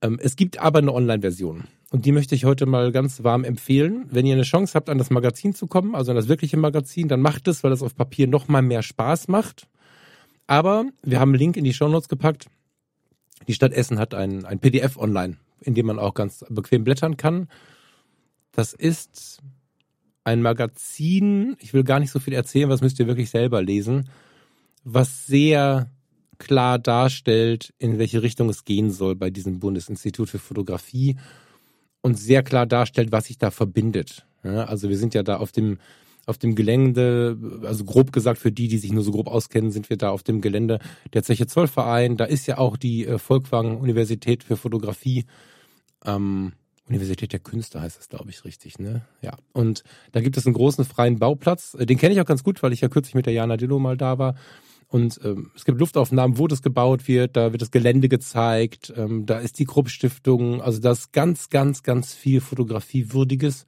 [0.00, 1.64] Ähm, es gibt aber eine Online-Version.
[1.90, 4.06] Und die möchte ich heute mal ganz warm empfehlen.
[4.10, 7.08] Wenn ihr eine Chance habt, an das Magazin zu kommen, also an das wirkliche Magazin,
[7.08, 9.68] dann macht es, weil das auf Papier noch mal mehr Spaß macht.
[10.46, 12.46] Aber wir haben einen Link in die Show Notes gepackt.
[13.46, 17.16] Die Stadt Essen hat ein, ein PDF online, in dem man auch ganz bequem blättern
[17.16, 17.48] kann.
[18.52, 19.40] Das ist
[20.24, 24.10] ein Magazin, ich will gar nicht so viel erzählen, was müsst ihr wirklich selber lesen,
[24.84, 25.90] was sehr
[26.38, 31.16] klar darstellt, in welche Richtung es gehen soll bei diesem Bundesinstitut für Fotografie
[32.00, 34.26] und sehr klar darstellt, was sich da verbindet.
[34.42, 35.78] Also wir sind ja da auf dem
[36.28, 39.90] auf dem Gelände, also grob gesagt für die, die sich nur so grob auskennen, sind
[39.90, 40.78] wir da auf dem Gelände
[41.12, 42.16] der Zeche Zollverein.
[42.16, 45.24] Da ist ja auch die äh, Volkwang Universität für Fotografie.
[46.04, 46.52] Ähm,
[46.88, 49.02] Universität der Künste heißt das, glaube ich, richtig, ne?
[49.20, 49.36] Ja.
[49.52, 51.74] Und da gibt es einen großen freien Bauplatz.
[51.74, 53.78] Äh, den kenne ich auch ganz gut, weil ich ja kürzlich mit der Jana Dillo
[53.78, 54.34] mal da war.
[54.88, 59.26] Und ähm, es gibt Luftaufnahmen, wo das gebaut wird, da wird das Gelände gezeigt, ähm,
[59.26, 63.66] da ist die Krupp-Stiftung, also da ist ganz, ganz, ganz viel Fotografiewürdiges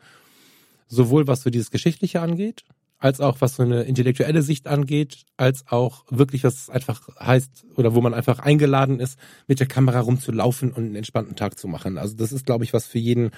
[0.91, 2.65] sowohl was so dieses Geschichtliche angeht,
[2.99, 7.95] als auch was so eine intellektuelle Sicht angeht, als auch wirklich was einfach heißt oder
[7.95, 11.97] wo man einfach eingeladen ist, mit der Kamera rumzulaufen und einen entspannten Tag zu machen.
[11.97, 13.31] Also das ist, glaube ich, was für jeden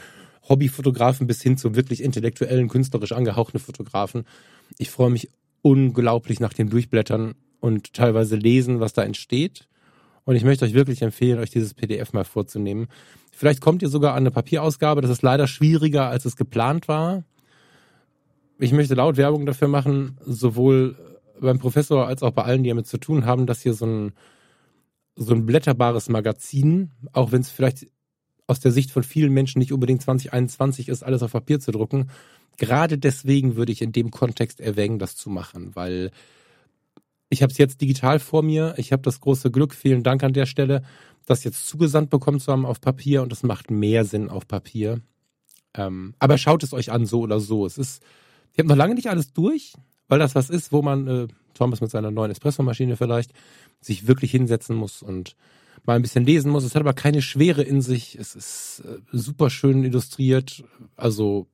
[0.48, 4.24] Hobbyfotografen bis hin zu wirklich intellektuellen, künstlerisch angehauchten Fotografen.
[4.78, 9.68] Ich freue mich unglaublich nach dem Durchblättern und teilweise lesen, was da entsteht.
[10.24, 12.88] Und ich möchte euch wirklich empfehlen, euch dieses PDF mal vorzunehmen.
[13.30, 15.02] Vielleicht kommt ihr sogar an eine Papierausgabe.
[15.02, 17.24] Das ist leider schwieriger, als es geplant war
[18.62, 20.96] ich möchte laut Werbung dafür machen, sowohl
[21.40, 24.12] beim Professor als auch bei allen, die damit zu tun haben, dass hier so ein,
[25.16, 27.88] so ein blätterbares Magazin, auch wenn es vielleicht
[28.46, 32.10] aus der Sicht von vielen Menschen nicht unbedingt 2021 ist, alles auf Papier zu drucken.
[32.56, 36.12] Gerade deswegen würde ich in dem Kontext erwägen, das zu machen, weil
[37.30, 38.74] ich habe es jetzt digital vor mir.
[38.76, 40.82] Ich habe das große Glück, vielen Dank an der Stelle,
[41.26, 45.00] das jetzt zugesandt bekommen zu haben auf Papier und es macht mehr Sinn auf Papier.
[45.74, 47.66] Ähm, aber schaut es euch an, so oder so.
[47.66, 48.02] Es ist
[48.52, 49.72] ich habe noch lange nicht alles durch,
[50.08, 53.32] weil das was ist, wo man äh, Thomas mit seiner neuen Espressomaschine vielleicht,
[53.80, 55.36] sich wirklich hinsetzen muss und
[55.84, 56.64] mal ein bisschen lesen muss.
[56.64, 58.16] Es hat aber keine Schwere in sich.
[58.16, 60.64] Es ist äh, super schön illustriert.
[60.96, 61.46] Also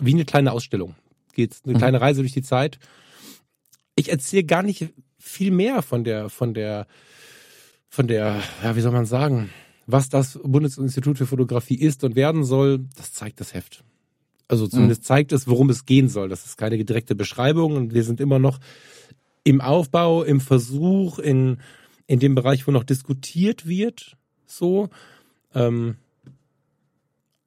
[0.00, 0.94] wie eine kleine Ausstellung.
[1.34, 1.78] Geht's eine mhm.
[1.78, 2.78] kleine Reise durch die Zeit.
[3.94, 6.86] Ich erzähle gar nicht viel mehr von der, von der,
[7.88, 9.50] von der, ja, wie soll man sagen,
[9.86, 13.84] was das Bundesinstitut für Fotografie ist und werden soll, das zeigt das Heft.
[14.48, 15.06] Also zumindest mhm.
[15.06, 16.28] zeigt es, worum es gehen soll.
[16.28, 18.58] Das ist keine direkte Beschreibung und wir sind immer noch
[19.44, 21.58] im Aufbau, im Versuch, in,
[22.06, 24.88] in dem Bereich, wo noch diskutiert wird, so.
[25.54, 25.96] Ähm,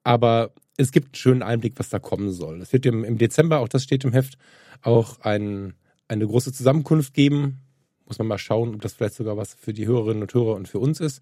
[0.04, 2.62] aber es gibt einen schönen Einblick, was da kommen soll.
[2.62, 4.38] Es wird im, im Dezember, auch das steht im Heft,
[4.82, 5.74] auch ein,
[6.08, 7.62] eine große Zusammenkunft geben.
[8.06, 10.68] Muss man mal schauen, ob das vielleicht sogar was für die Hörerinnen und Hörer und
[10.68, 11.22] für uns ist,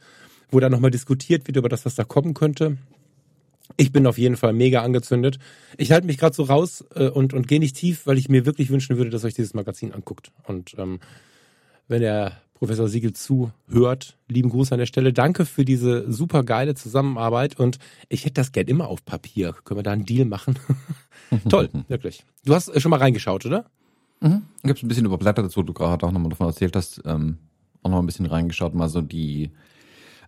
[0.50, 2.78] wo da nochmal diskutiert wird über das, was da kommen könnte.
[3.78, 5.40] Ich bin auf jeden Fall mega angezündet.
[5.78, 8.46] Ich halte mich gerade so raus äh, und, und gehe nicht tief, weil ich mir
[8.46, 10.32] wirklich wünschen würde, dass euch dieses Magazin anguckt.
[10.44, 11.00] Und ähm,
[11.88, 12.34] wenn der
[12.64, 15.12] Professor Siegel zuhört, lieben Gruß an der Stelle.
[15.12, 19.54] Danke für diese super geile Zusammenarbeit und ich hätte das Geld immer auf Papier.
[19.66, 20.58] Können wir da einen Deal machen?
[21.50, 22.24] Toll, wirklich.
[22.46, 23.66] Du hast schon mal reingeschaut, oder?
[24.22, 24.44] Mhm.
[24.64, 27.38] Ich habe ein bisschen überblättert dazu, du gerade auch nochmal davon erzählt hast, ähm,
[27.82, 29.52] auch noch ein bisschen reingeschaut, mal so die,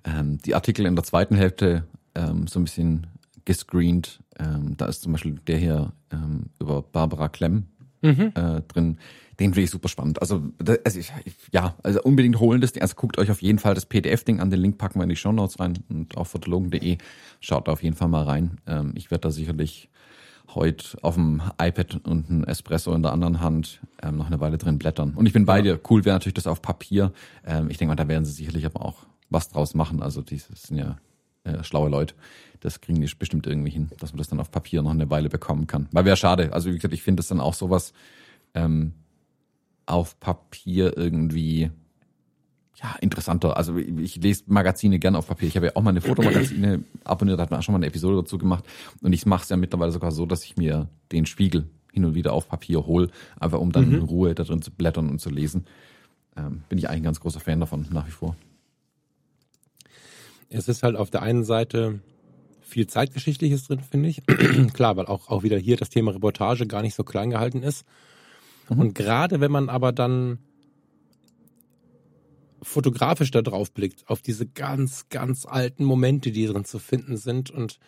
[0.04, 3.08] ähm, die Artikel in der zweiten Hälfte ähm, so ein bisschen
[3.46, 4.20] gescreent.
[4.38, 7.68] Ähm, da ist zum Beispiel der hier ähm, über Barbara Klemm
[8.02, 8.32] mhm.
[8.36, 8.98] äh, drin.
[9.40, 10.22] Den finde ich super spannend.
[10.22, 11.12] Also, das, also ich,
[11.52, 12.82] ja, also unbedingt holen das Ding.
[12.82, 14.50] Also guckt euch auf jeden Fall das PDF-Ding an.
[14.50, 16.98] Den Link packen wir in die Show Notes rein und auf fotologen.de.
[17.42, 18.58] Schaut da auf jeden Fall mal rein.
[18.66, 19.90] Ähm, ich werde da sicherlich
[20.54, 24.58] heute auf dem iPad und ein Espresso in der anderen Hand ähm, noch eine Weile
[24.58, 25.14] drin blättern.
[25.16, 25.80] Und ich bin bei dir.
[25.90, 27.12] Cool wäre natürlich das auf Papier.
[27.46, 30.02] Ähm, ich denke mal, da werden sie sicherlich aber auch was draus machen.
[30.02, 30.98] Also die sind ja
[31.46, 32.16] äh, schlaue Leute.
[32.60, 35.30] Das kriegen die bestimmt irgendwie hin, dass man das dann auf Papier noch eine Weile
[35.30, 35.88] bekommen kann.
[35.92, 36.52] Weil wäre schade.
[36.52, 37.94] Also wie gesagt, ich finde das dann auch sowas
[38.54, 38.94] ähm,
[39.86, 41.70] auf Papier irgendwie
[42.82, 43.56] ja, interessanter.
[43.56, 45.48] Also ich lese Magazine gern auf Papier.
[45.48, 48.18] Ich habe ja auch mal eine Fotomagazine abonniert, hat man auch schon mal eine Episode
[48.18, 48.66] dazu gemacht.
[49.02, 52.16] Und ich mache es ja mittlerweile sogar so, dass ich mir den Spiegel hin und
[52.16, 53.96] wieder auf Papier hole, einfach um dann mhm.
[53.96, 55.66] in Ruhe da drin zu blättern und zu lesen.
[56.36, 58.36] Ähm, bin ich eigentlich ein ganz großer Fan davon, nach wie vor.
[60.50, 62.00] Es ist halt auf der einen Seite
[62.62, 64.22] viel Zeitgeschichtliches drin, finde ich.
[64.74, 67.86] Klar, weil auch, auch wieder hier das Thema Reportage gar nicht so klein gehalten ist.
[68.70, 68.80] Mhm.
[68.80, 70.40] Und gerade wenn man aber dann
[72.62, 77.52] fotografisch da drauf blickt, auf diese ganz, ganz alten Momente, die drin zu finden sind
[77.52, 77.80] und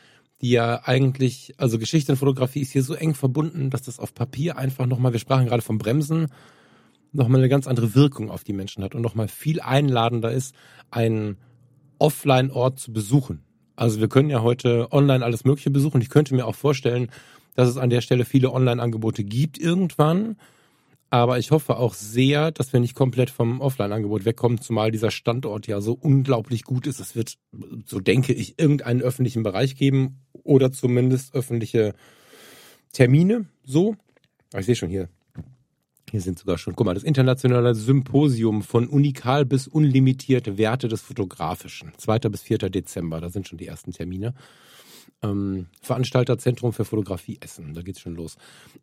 [0.42, 4.14] die ja eigentlich, also Geschichte und Fotografie ist hier so eng verbunden, dass das auf
[4.14, 6.28] Papier einfach nochmal, wir sprachen gerade vom Bremsen,
[7.12, 10.54] nochmal eine ganz andere Wirkung auf die Menschen hat und nochmal viel einladender ist,
[10.92, 11.38] einen
[12.00, 13.44] Offline-Ort zu besuchen.
[13.76, 16.02] Also wir können ja heute online alles Mögliche besuchen.
[16.02, 17.10] Ich könnte mir auch vorstellen,
[17.56, 20.38] dass es an der Stelle viele Online-Angebote gibt irgendwann.
[21.10, 25.66] Aber ich hoffe auch sehr, dass wir nicht komplett vom Offline-Angebot wegkommen, zumal dieser Standort
[25.66, 27.00] ja so unglaublich gut ist.
[27.00, 27.38] Es wird,
[27.86, 31.94] so denke ich, irgendeinen öffentlichen Bereich geben oder zumindest öffentliche
[32.92, 33.46] Termine.
[33.64, 33.96] So.
[34.58, 35.08] Ich sehe schon hier.
[36.10, 41.02] Hier sind sogar schon, guck mal, das internationale Symposium von unikal bis unlimitierte Werte des
[41.02, 41.92] Fotografischen.
[41.98, 42.20] 2.
[42.20, 42.58] bis 4.
[42.70, 44.34] Dezember, da sind schon die ersten Termine.
[45.22, 48.38] Ähm, Veranstalter Zentrum für Fotografie Essen, da geht's schon los.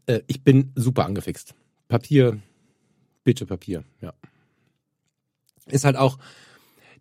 [0.07, 1.55] Äh, ich bin super angefixt.
[1.89, 2.41] Papier,
[3.23, 4.13] bitte Papier, ja.
[5.67, 6.19] Ist halt auch,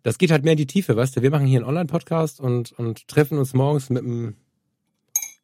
[0.02, 1.22] das geht halt mehr in die Tiefe, weißt du?
[1.22, 4.36] Wir machen hier einen Online-Podcast und, und treffen uns morgens mit einem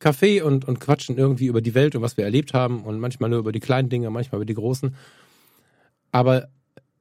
[0.01, 3.31] Kaffee und, und quatschen irgendwie über die Welt und was wir erlebt haben und manchmal
[3.31, 4.97] nur über die kleinen Dinge, manchmal über die großen.
[6.11, 6.49] Aber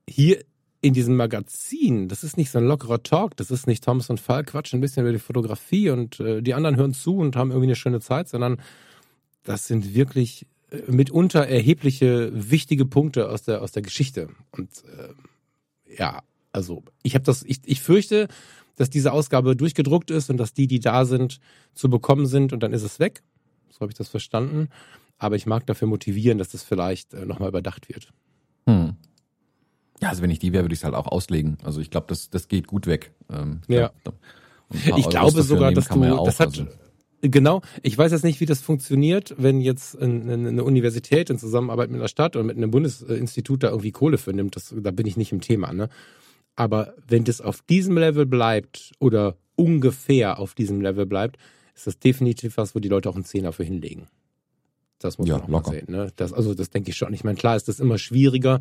[0.07, 0.43] hier
[0.81, 4.19] in diesem Magazin, das ist nicht so ein lockerer Talk, das ist nicht Thomas und
[4.19, 7.49] Fall quatschen ein bisschen über die Fotografie und äh, die anderen hören zu und haben
[7.49, 8.61] irgendwie eine schöne Zeit, sondern
[9.43, 10.45] das sind wirklich
[10.87, 14.29] mitunter erhebliche, wichtige Punkte aus der, aus der Geschichte.
[14.51, 18.27] Und äh, ja, also ich habe das, ich, ich fürchte,
[18.79, 21.39] dass diese Ausgabe durchgedruckt ist und dass die, die da sind,
[21.73, 23.21] zu bekommen sind und dann ist es weg.
[23.69, 24.69] So habe ich das verstanden.
[25.17, 28.13] Aber ich mag dafür motivieren, dass das vielleicht äh, nochmal überdacht wird.
[28.67, 28.95] Hm.
[30.01, 31.57] Ja, also wenn ich die wäre, würde ich es halt auch auslegen.
[31.63, 33.11] Also ich glaube, das, das geht gut weg.
[33.29, 33.91] Ähm, ich ja.
[34.03, 34.15] Glaub,
[34.97, 36.67] ich glaube sogar, dass du, das hat, also
[37.21, 37.61] Genau.
[37.83, 42.07] Ich weiß jetzt nicht, wie das funktioniert, wenn jetzt eine Universität in Zusammenarbeit mit einer
[42.07, 44.55] Stadt oder mit einem Bundesinstitut da irgendwie Kohle für nimmt.
[44.55, 45.73] Das, da bin ich nicht im Thema.
[45.73, 45.89] Ne?
[46.59, 51.37] Aber wenn das auf diesem Level bleibt oder ungefähr auf diesem Level bleibt,
[51.73, 54.09] ist das definitiv was, wo die Leute auch einen Zehner für hinlegen.
[54.99, 55.71] Das muss ja, man auch locker.
[55.71, 55.85] mal sehen.
[55.89, 56.11] Ne?
[56.17, 57.13] Das, also das denke ich schon.
[57.13, 58.59] Ich meine, klar ist das immer schwieriger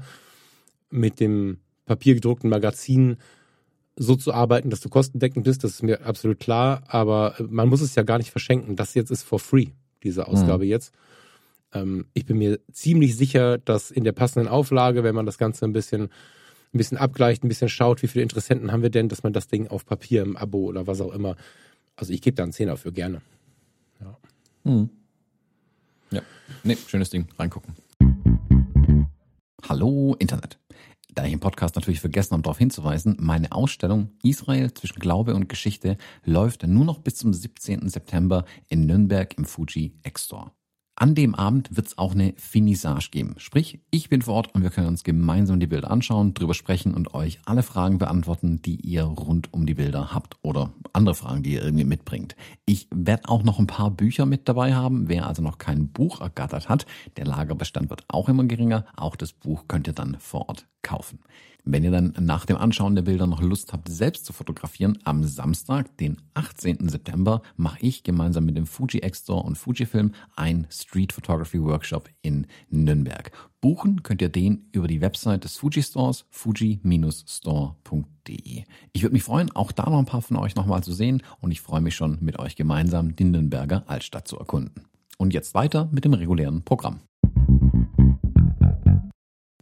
[0.91, 3.17] mit dem papiergedruckten Magazin
[3.97, 7.81] so zu arbeiten, dass du kostendeckend bist, das ist mir absolut klar, aber man muss
[7.81, 8.77] es ja gar nicht verschenken.
[8.77, 9.71] Das jetzt ist for free,
[10.05, 10.71] diese Ausgabe mhm.
[10.71, 10.95] jetzt.
[11.73, 15.65] Ähm, ich bin mir ziemlich sicher, dass in der passenden Auflage, wenn man das Ganze
[15.65, 16.11] ein bisschen,
[16.75, 19.49] ein bisschen abgleicht, ein bisschen schaut, wie viele Interessenten haben wir denn, dass man das
[19.49, 21.37] Ding auf Papier im Abo oder was auch immer.
[21.97, 23.23] Also ich gebe da einen Zehner für gerne.
[24.01, 24.17] Ja.
[24.65, 24.91] Hm.
[26.11, 26.23] Ja,
[26.63, 27.27] nee, schönes Ding.
[27.39, 27.75] Reingucken.
[29.69, 30.59] Hallo Internet.
[31.15, 35.49] Da ich im Podcast natürlich vergessen habe, darauf hinzuweisen, meine Ausstellung Israel zwischen Glaube und
[35.49, 37.89] Geschichte läuft nur noch bis zum 17.
[37.89, 40.53] September in Nürnberg im Fuji X-Store.
[41.01, 43.37] An dem Abend wird es auch eine Finissage geben.
[43.39, 46.93] Sprich, ich bin vor Ort und wir können uns gemeinsam die Bilder anschauen, drüber sprechen
[46.93, 51.45] und euch alle Fragen beantworten, die ihr rund um die Bilder habt oder andere Fragen,
[51.45, 52.35] die ihr irgendwie mitbringt.
[52.67, 55.09] Ich werde auch noch ein paar Bücher mit dabei haben.
[55.09, 56.85] Wer also noch kein Buch ergattert hat,
[57.17, 58.85] der Lagerbestand wird auch immer geringer.
[58.97, 61.21] Auch das Buch könnt ihr dann vor Ort kaufen.
[61.65, 65.25] Wenn ihr dann nach dem Anschauen der Bilder noch Lust habt, selbst zu fotografieren, am
[65.25, 66.89] Samstag, den 18.
[66.89, 72.47] September, mache ich gemeinsam mit dem Fuji X-Store und Fujifilm ein Street Photography Workshop in
[72.71, 73.31] Nürnberg.
[73.61, 78.65] Buchen könnt ihr den über die Website des Fuji Stores, fuji-store.de.
[78.93, 81.51] Ich würde mich freuen, auch da noch ein paar von euch nochmal zu sehen und
[81.51, 84.85] ich freue mich schon, mit euch gemeinsam die Nürnberger Altstadt zu erkunden.
[85.19, 87.01] Und jetzt weiter mit dem regulären Programm.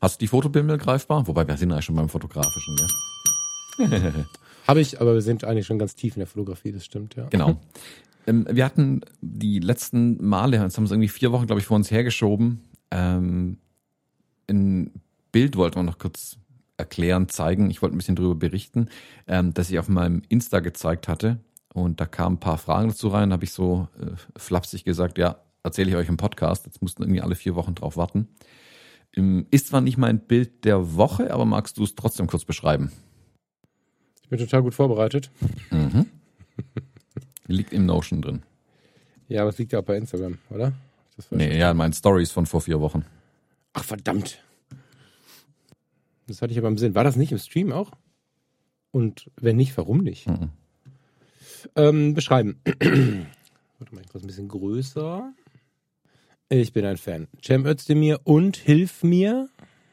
[0.01, 1.27] Hast du die Fotobimmel greifbar?
[1.27, 2.87] Wobei wir sind ja schon beim Fotografischen, ja.
[4.67, 7.27] Habe ich, aber wir sind eigentlich schon ganz tief in der Fotografie, das stimmt, ja.
[7.31, 7.57] Genau.
[8.27, 11.67] Ähm, wir hatten die letzten Male, jetzt haben wir es irgendwie vier Wochen, glaube ich,
[11.67, 12.61] vor uns hergeschoben.
[12.91, 13.59] Ähm,
[14.49, 14.91] ein
[15.33, 16.37] Bild wollten wir noch kurz
[16.77, 17.71] erklären, zeigen.
[17.71, 18.89] Ich wollte ein bisschen darüber berichten,
[19.27, 21.39] ähm, dass ich auf meinem Insta gezeigt hatte.
[21.73, 23.31] Und da kamen ein paar Fragen dazu rein.
[23.31, 26.67] Da habe ich so äh, flapsig gesagt, ja, erzähle ich euch im Podcast.
[26.67, 28.29] Jetzt mussten irgendwie alle vier Wochen drauf warten.
[29.51, 32.93] Ist zwar nicht mein Bild der Woche, aber magst du es trotzdem kurz beschreiben?
[34.23, 35.31] Ich bin total gut vorbereitet.
[35.71, 36.07] Mhm.
[37.47, 38.43] Liegt im Notion drin.
[39.29, 40.73] Ja, aber es liegt ja auch bei Instagram, oder?
[41.31, 43.05] nee, ja, mein Stories von vor vier Wochen.
[43.73, 44.43] Ach, verdammt.
[46.27, 46.95] Das hatte ich aber im Sinn.
[46.95, 47.93] War das nicht im Stream auch?
[48.91, 50.27] Und wenn nicht, warum nicht?
[50.27, 50.51] Mhm.
[51.75, 52.61] Ähm, beschreiben.
[52.65, 55.33] Warte mal, ich ein bisschen größer.
[56.49, 57.27] Ich bin ein Fan.
[57.45, 59.49] Cem Özdemir und Hilf mir.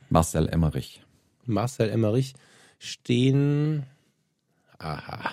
[0.09, 1.01] Marcel Emmerich.
[1.47, 2.35] Marcel Emmerich
[2.77, 3.87] stehen,
[4.77, 5.31] aha,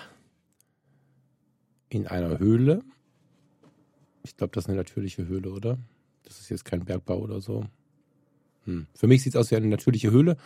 [1.89, 2.81] in einer Höhle.
[4.23, 5.77] Ich glaube, das ist eine natürliche Höhle, oder?
[6.23, 7.65] Das ist jetzt kein Bergbau oder so.
[8.65, 8.87] Hm.
[8.95, 10.37] Für mich sieht es aus wie eine natürliche Höhle.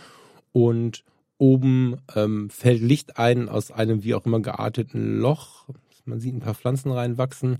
[0.51, 1.05] Und
[1.37, 5.69] oben ähm, fällt Licht ein aus einem wie auch immer gearteten Loch.
[6.03, 7.59] Man sieht ein paar Pflanzen reinwachsen.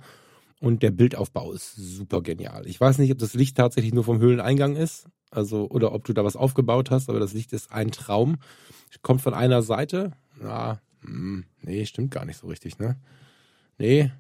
[0.62, 2.66] Und der Bildaufbau ist super genial.
[2.66, 6.14] Ich weiß nicht, ob das Licht tatsächlich nur vom Höhleneingang ist, also oder ob du
[6.14, 8.38] da was aufgebaut hast, aber das Licht ist ein Traum.
[9.02, 10.14] Kommt von einer Seite.
[10.42, 12.98] Na, hm, nee, stimmt gar nicht so richtig, ne?
[13.78, 14.12] Nee.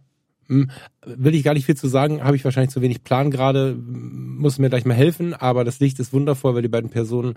[0.47, 0.69] Hm,
[1.05, 4.59] will ich gar nicht viel zu sagen, habe ich wahrscheinlich zu wenig Plan gerade, muss
[4.59, 7.35] mir gleich mal helfen, aber das Licht ist wundervoll, weil die beiden Personen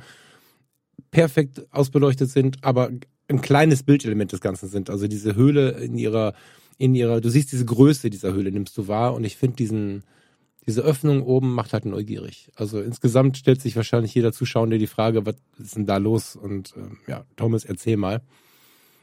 [1.11, 2.91] perfekt ausbeleuchtet sind, aber
[3.29, 4.91] ein kleines Bildelement des Ganzen sind.
[4.91, 6.35] Also diese Höhle in ihrer
[6.79, 10.05] in ihrer, du siehst diese Größe dieser Höhle, nimmst du wahr und ich finde diesen,
[10.67, 12.51] diese Öffnung oben macht halt neugierig.
[12.55, 16.37] Also insgesamt stellt sich wahrscheinlich jeder Zuschauer die Frage, was ist denn da los?
[16.37, 18.23] Und ähm, ja, Thomas, erzähl mal.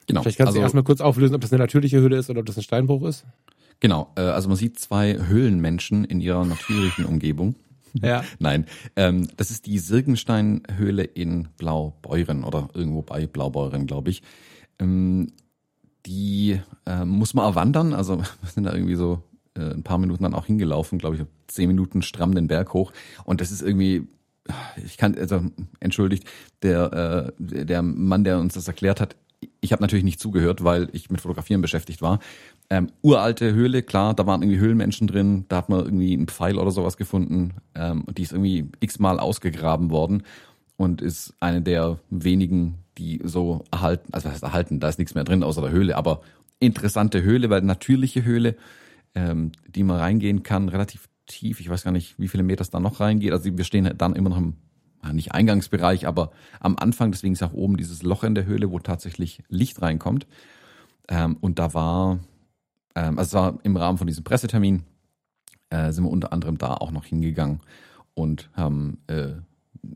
[0.08, 0.22] Genau.
[0.22, 2.46] Vielleicht kannst also, du erstmal kurz auflösen, ob das eine natürliche Höhle ist oder ob
[2.46, 3.26] das ein Steinbruch ist.
[3.80, 7.56] Genau, äh, also man sieht zwei Höhlenmenschen in ihrer natürlichen Umgebung.
[8.02, 8.24] Ja.
[8.40, 14.22] Nein, ähm, das ist die Sirgensteinhöhle in Blaubeuren oder irgendwo bei Blaubeuren, glaube ich.
[14.80, 15.32] Ähm,
[16.06, 17.94] die äh, muss man erwandern.
[17.94, 19.24] Also wir sind da irgendwie so
[19.56, 22.92] äh, ein paar Minuten dann auch hingelaufen, glaube ich, zehn Minuten stramm den Berg hoch.
[23.24, 24.08] Und das ist irgendwie,
[24.84, 25.42] ich kann, also
[25.80, 26.26] entschuldigt,
[26.62, 29.16] der, äh, der Mann, der uns das erklärt hat,
[29.62, 32.20] ich habe natürlich nicht zugehört, weil ich mit Fotografieren beschäftigt war.
[32.70, 36.58] Ähm, uralte Höhle, klar, da waren irgendwie Höhlenmenschen drin, da hat man irgendwie einen Pfeil
[36.58, 37.56] oder sowas gefunden.
[37.76, 40.24] Ähm, die ist irgendwie x-mal ausgegraben worden
[40.78, 45.16] und ist eine der wenigen die so erhalten, also was heißt erhalten, da ist nichts
[45.16, 46.22] mehr drin außer der Höhle, aber
[46.60, 48.56] interessante Höhle, weil natürliche Höhle,
[49.14, 52.70] ähm, die man reingehen kann, relativ tief, ich weiß gar nicht, wie viele Meter es
[52.70, 54.56] da noch reingeht, also wir stehen dann immer noch im,
[55.12, 58.80] nicht Eingangsbereich, aber am Anfang, deswegen ist auch oben dieses Loch in der Höhle, wo
[58.80, 60.26] tatsächlich Licht reinkommt.
[61.08, 62.20] Ähm, und da war,
[62.96, 64.84] ähm, also war im Rahmen von diesem Pressetermin,
[65.70, 67.60] äh, sind wir unter anderem da auch noch hingegangen
[68.16, 69.34] und haben äh,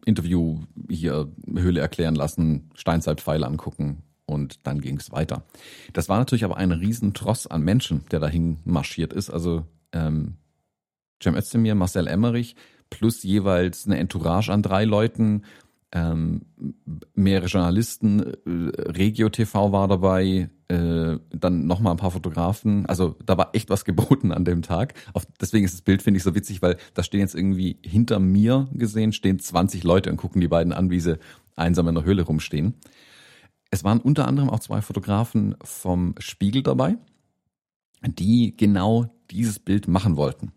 [0.05, 5.43] Interview hier Höhle erklären lassen, Steinzeitpfeile angucken und dann ging es weiter.
[5.93, 9.29] Das war natürlich aber ein Riesentross an Menschen, der dahin marschiert ist.
[9.29, 10.35] Also ähm,
[11.21, 12.55] Cem Özdemir, Marcel Emmerich
[12.89, 15.43] plus jeweils eine Entourage an drei Leuten,
[15.91, 16.41] ähm,
[17.15, 22.85] mehrere Journalisten, äh, Regio TV war dabei, äh, dann nochmal ein paar Fotografen.
[22.85, 24.93] Also da war echt was geboten an dem Tag.
[25.13, 28.19] Auf, deswegen ist das Bild, finde ich, so witzig, weil da stehen jetzt irgendwie hinter
[28.19, 31.17] mir gesehen, stehen 20 Leute und gucken die beiden an, wie sie
[31.55, 32.75] einsam in der Höhle rumstehen.
[33.71, 36.97] Es waren unter anderem auch zwei Fotografen vom Spiegel dabei,
[38.03, 40.51] die genau dieses Bild machen wollten.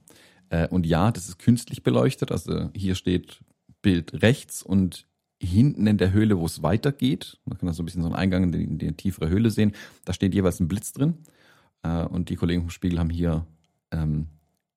[0.50, 2.30] Äh, und ja, das ist künstlich beleuchtet.
[2.32, 3.40] Also hier steht
[3.80, 5.06] Bild rechts und
[5.46, 8.16] hinten in der Höhle, wo es weitergeht, man kann da so ein bisschen so einen
[8.16, 9.72] Eingang in die, in die tiefere Höhle sehen,
[10.04, 11.18] da steht jeweils ein Blitz drin.
[11.82, 13.46] Äh, und die Kollegen vom Spiegel haben hier
[13.90, 14.28] ähm,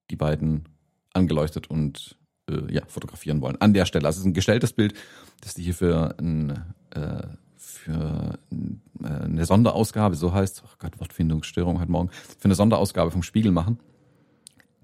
[0.09, 0.67] die beiden
[1.13, 2.17] angeleuchtet und
[2.49, 3.59] äh, ja, fotografieren wollen.
[3.61, 4.07] An der Stelle.
[4.07, 4.93] Also es ist ein gestelltes Bild,
[5.41, 6.51] das die hier für, ein,
[6.91, 13.11] äh, für äh, eine Sonderausgabe, so heißt, oh Gott, Wortfindungsstörung heute Morgen, für eine Sonderausgabe
[13.11, 13.79] vom Spiegel machen,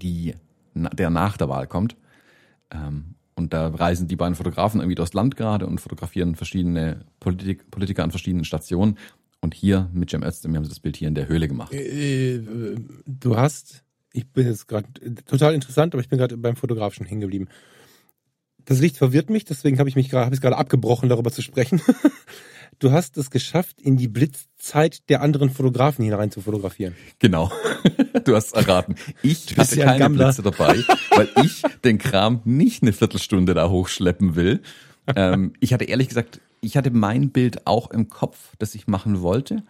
[0.02, 0.36] die
[0.74, 1.98] der nach der Wahl kommt.
[2.72, 7.70] Ähm, und da reisen die beiden Fotografen irgendwie durchs Land gerade und fotografieren verschiedene Politik,
[7.72, 8.98] Politiker an verschiedenen Stationen.
[9.42, 11.74] Und hier mit Cem Özdemir haben sie das Bild hier in der Höhle gemacht.
[11.74, 12.40] Äh,
[13.08, 14.88] du hast, ich bin jetzt gerade
[15.26, 17.48] total interessant, aber ich bin gerade beim Fotografischen hängen geblieben.
[18.66, 21.42] Das Licht verwirrt mich, deswegen habe ich mich gerade, habe ich gerade abgebrochen, darüber zu
[21.42, 21.82] sprechen.
[22.82, 26.96] du hast es geschafft, in die Blitzzeit der anderen Fotografen hinein zu fotografieren.
[27.20, 27.52] Genau.
[28.24, 28.96] Du hast erraten.
[29.24, 30.76] Ich hatte ja keine Blitze dabei,
[31.10, 34.62] weil ich den Kram nicht eine Viertelstunde da hochschleppen will.
[35.16, 39.22] Ähm, ich hatte ehrlich gesagt, ich hatte mein Bild auch im Kopf, das ich machen
[39.22, 39.64] wollte.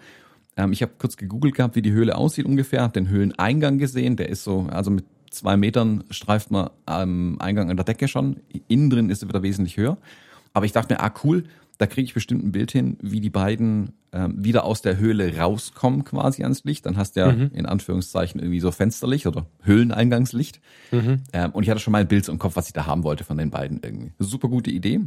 [0.57, 4.17] Ähm, ich habe kurz gegoogelt gehabt, wie die Höhle aussieht ungefähr, habe den Höhleneingang gesehen,
[4.17, 8.41] der ist so, also mit zwei Metern streift man am Eingang an der Decke schon.
[8.67, 9.97] Innen drin ist er wieder wesentlich höher.
[10.53, 11.45] Aber ich dachte mir, ah cool,
[11.81, 15.35] da kriege ich bestimmt ein Bild hin, wie die beiden ähm, wieder aus der Höhle
[15.35, 16.85] rauskommen quasi ans Licht.
[16.85, 17.49] Dann hast du ja mhm.
[17.55, 20.61] in Anführungszeichen irgendwie so Fensterlicht oder Höhleneingangslicht.
[20.91, 21.23] Mhm.
[21.33, 23.23] Ähm, und ich hatte schon mal ein Bild im Kopf, was ich da haben wollte
[23.23, 24.11] von den beiden irgendwie.
[24.19, 25.01] Super gute Idee.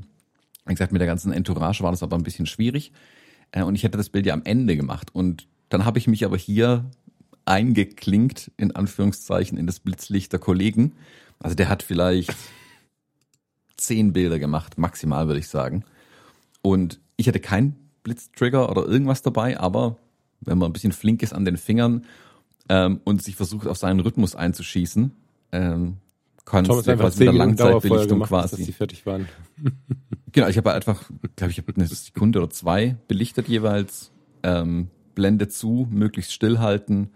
[0.67, 2.91] Wie gesagt, mit der ganzen Entourage war das aber ein bisschen schwierig.
[3.53, 5.15] Äh, und ich hätte das Bild ja am Ende gemacht.
[5.15, 6.91] Und dann habe ich mich aber hier
[7.45, 10.95] eingeklinkt, in Anführungszeichen, in das Blitzlicht der Kollegen.
[11.39, 12.35] Also der hat vielleicht
[13.77, 15.85] zehn Bilder gemacht, maximal würde ich sagen.
[16.65, 19.99] Und ich hatte keinen Blitztrigger oder irgendwas dabei, aber
[20.41, 22.07] wenn man ein bisschen flink ist an den Fingern
[22.71, 25.13] ähm, und sich versucht, auf seinen Rhythmus einzuschießen,
[25.53, 25.99] ähm,
[26.47, 28.57] kann es quasi mit der Langzeitbelichtung gemacht, quasi.
[28.57, 29.29] Dass die fertig waren.
[30.33, 34.11] genau, ich habe einfach, glaube ich, eine Sekunde oder zwei belichtet jeweils,
[34.43, 37.11] ähm, Blende zu, möglichst stillhalten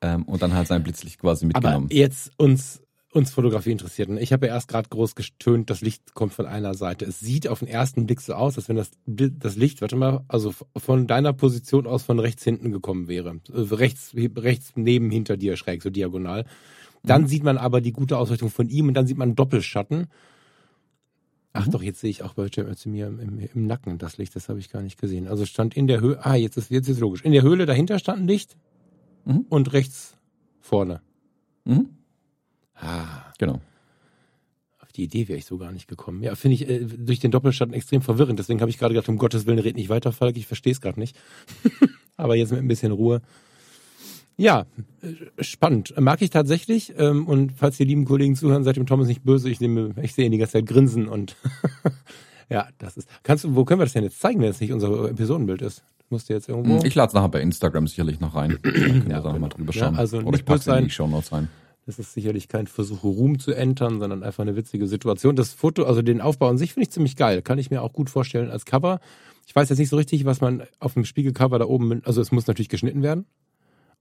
[0.00, 1.86] ähm, und dann halt sein Blitzlicht quasi mitgenommen.
[1.86, 2.82] Aber jetzt uns
[3.16, 4.08] uns Fotografie interessiert.
[4.08, 7.04] Und ich habe ja erst gerade groß gestöhnt, das Licht kommt von einer Seite.
[7.06, 10.24] Es sieht auf den ersten Blick so aus, als wenn das, das Licht, warte mal,
[10.28, 13.40] also von deiner Position aus von rechts hinten gekommen wäre.
[13.52, 16.44] Also rechts, rechts neben hinter dir schräg, so diagonal.
[17.02, 17.26] Dann mhm.
[17.26, 20.08] sieht man aber die gute Ausrichtung von ihm und dann sieht man Doppelschatten.
[21.52, 21.70] Ach mhm.
[21.70, 24.48] doch, jetzt sehe ich auch bei zu mir im, im, im, Nacken das Licht, das
[24.48, 25.26] habe ich gar nicht gesehen.
[25.26, 27.22] Also stand in der Höhle, ah, jetzt ist jetzt ist logisch.
[27.22, 28.56] In der Höhle dahinter stand ein Licht
[29.24, 29.46] mhm.
[29.48, 30.16] und rechts
[30.60, 31.00] vorne.
[31.64, 31.90] Mhm.
[32.76, 33.32] Ah.
[33.38, 33.60] Genau.
[34.80, 36.22] Auf die Idee wäre ich so gar nicht gekommen.
[36.22, 38.38] Ja, finde ich äh, durch den Doppelstand extrem verwirrend.
[38.38, 40.36] Deswegen habe ich gerade gedacht, um Gottes Willen red nicht weiter, Falk.
[40.36, 41.16] Ich verstehe es gerade nicht.
[42.16, 43.22] Aber jetzt mit ein bisschen Ruhe.
[44.36, 44.66] Ja,
[45.02, 45.94] äh, spannend.
[45.98, 46.92] Mag ich tatsächlich.
[46.98, 49.48] Ähm, und falls die lieben Kollegen zuhören, seid dem Thomas nicht böse.
[49.48, 51.36] Ich nehme, ich sehe ihn die ganze Zeit grinsen und
[52.50, 53.08] ja, das ist.
[53.22, 55.82] Kannst du, wo können wir das denn jetzt zeigen, wenn es nicht unser Episodenbild ist?
[56.10, 56.84] Musst du jetzt irgendwo?
[56.84, 58.58] Ich lade es nachher bei Instagram sicherlich noch rein.
[58.62, 59.38] Dann können ja, wir da genau.
[59.38, 59.94] mal drüber schauen.
[59.94, 61.48] Ja, also Oder ich packe es in die Show Notes rein.
[61.86, 65.36] Das ist sicherlich kein Versuch, Ruhm zu entern, sondern einfach eine witzige Situation.
[65.36, 67.42] Das Foto, also den Aufbau an sich finde ich ziemlich geil.
[67.42, 68.98] Kann ich mir auch gut vorstellen als Cover.
[69.46, 72.32] Ich weiß jetzt nicht so richtig, was man auf dem Spiegelcover da oben, also es
[72.32, 73.24] muss natürlich geschnitten werden.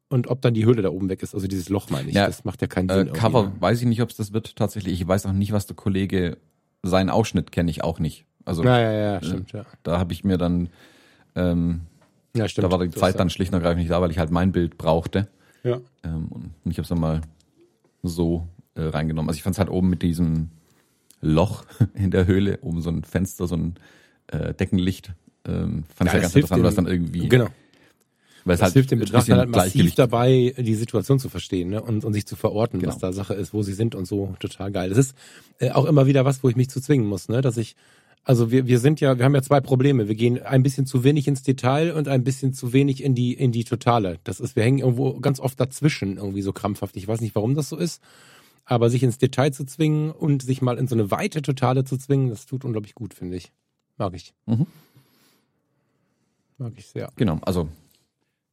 [0.10, 2.26] Und ob dann die Hülle da oben weg ist, also dieses Loch meine ich, ja,
[2.26, 3.08] das macht ja keinen Sinn.
[3.08, 3.54] Äh, Cover ne?
[3.60, 5.00] weiß ich nicht, ob es das wird tatsächlich.
[5.00, 6.38] Ich weiß auch nicht, was der Kollege,
[6.82, 8.26] seinen Ausschnitt kenne ich auch nicht.
[8.46, 9.64] Also ja, ja, ja, äh, stimmt, ja.
[9.84, 10.70] Da habe ich mir dann,
[11.36, 11.82] ähm,
[12.36, 14.32] ja, stimmt, da war die Zeit dann schlicht und ergreifend nicht da, weil ich halt
[14.32, 15.28] mein Bild brauchte.
[15.64, 15.80] Ja.
[16.04, 17.22] Ähm, und ich habe es dann mal
[18.08, 19.30] so äh, reingenommen.
[19.30, 20.50] Also ich fand es halt oben mit diesem
[21.22, 23.76] Loch in der Höhle, oben so ein Fenster, so ein
[24.28, 25.14] äh, Deckenlicht,
[25.48, 27.28] ähm, fand ich ja ganz interessant, was dann irgendwie.
[27.28, 27.48] Genau.
[28.46, 31.82] Weil es das halt hilft dem Betrachter halt massiv dabei, die Situation zu verstehen ne?
[31.82, 32.92] und, und sich zu verorten, genau.
[32.92, 34.36] was da Sache ist, wo sie sind und so.
[34.40, 34.90] Total geil.
[34.90, 35.16] Das ist
[35.58, 37.42] äh, auch immer wieder was, wo ich mich zu zwingen muss, ne?
[37.42, 37.76] dass ich
[38.26, 40.08] also wir, wir sind ja, wir haben ja zwei Probleme.
[40.08, 43.34] Wir gehen ein bisschen zu wenig ins Detail und ein bisschen zu wenig in die,
[43.34, 44.20] in die Totale.
[44.24, 46.98] Das ist, wir hängen irgendwo ganz oft dazwischen irgendwie so krampfhaft.
[46.98, 48.02] Ich weiß nicht, warum das so ist.
[48.66, 51.98] Aber sich ins Detail zu zwingen und sich mal in so eine weite Totale zu
[51.98, 53.52] zwingen, das tut unglaublich gut, finde ich.
[53.98, 54.34] Mag ich.
[54.48, 54.66] Mhm.
[56.58, 57.12] Mag ich sehr.
[57.16, 57.70] Genau, also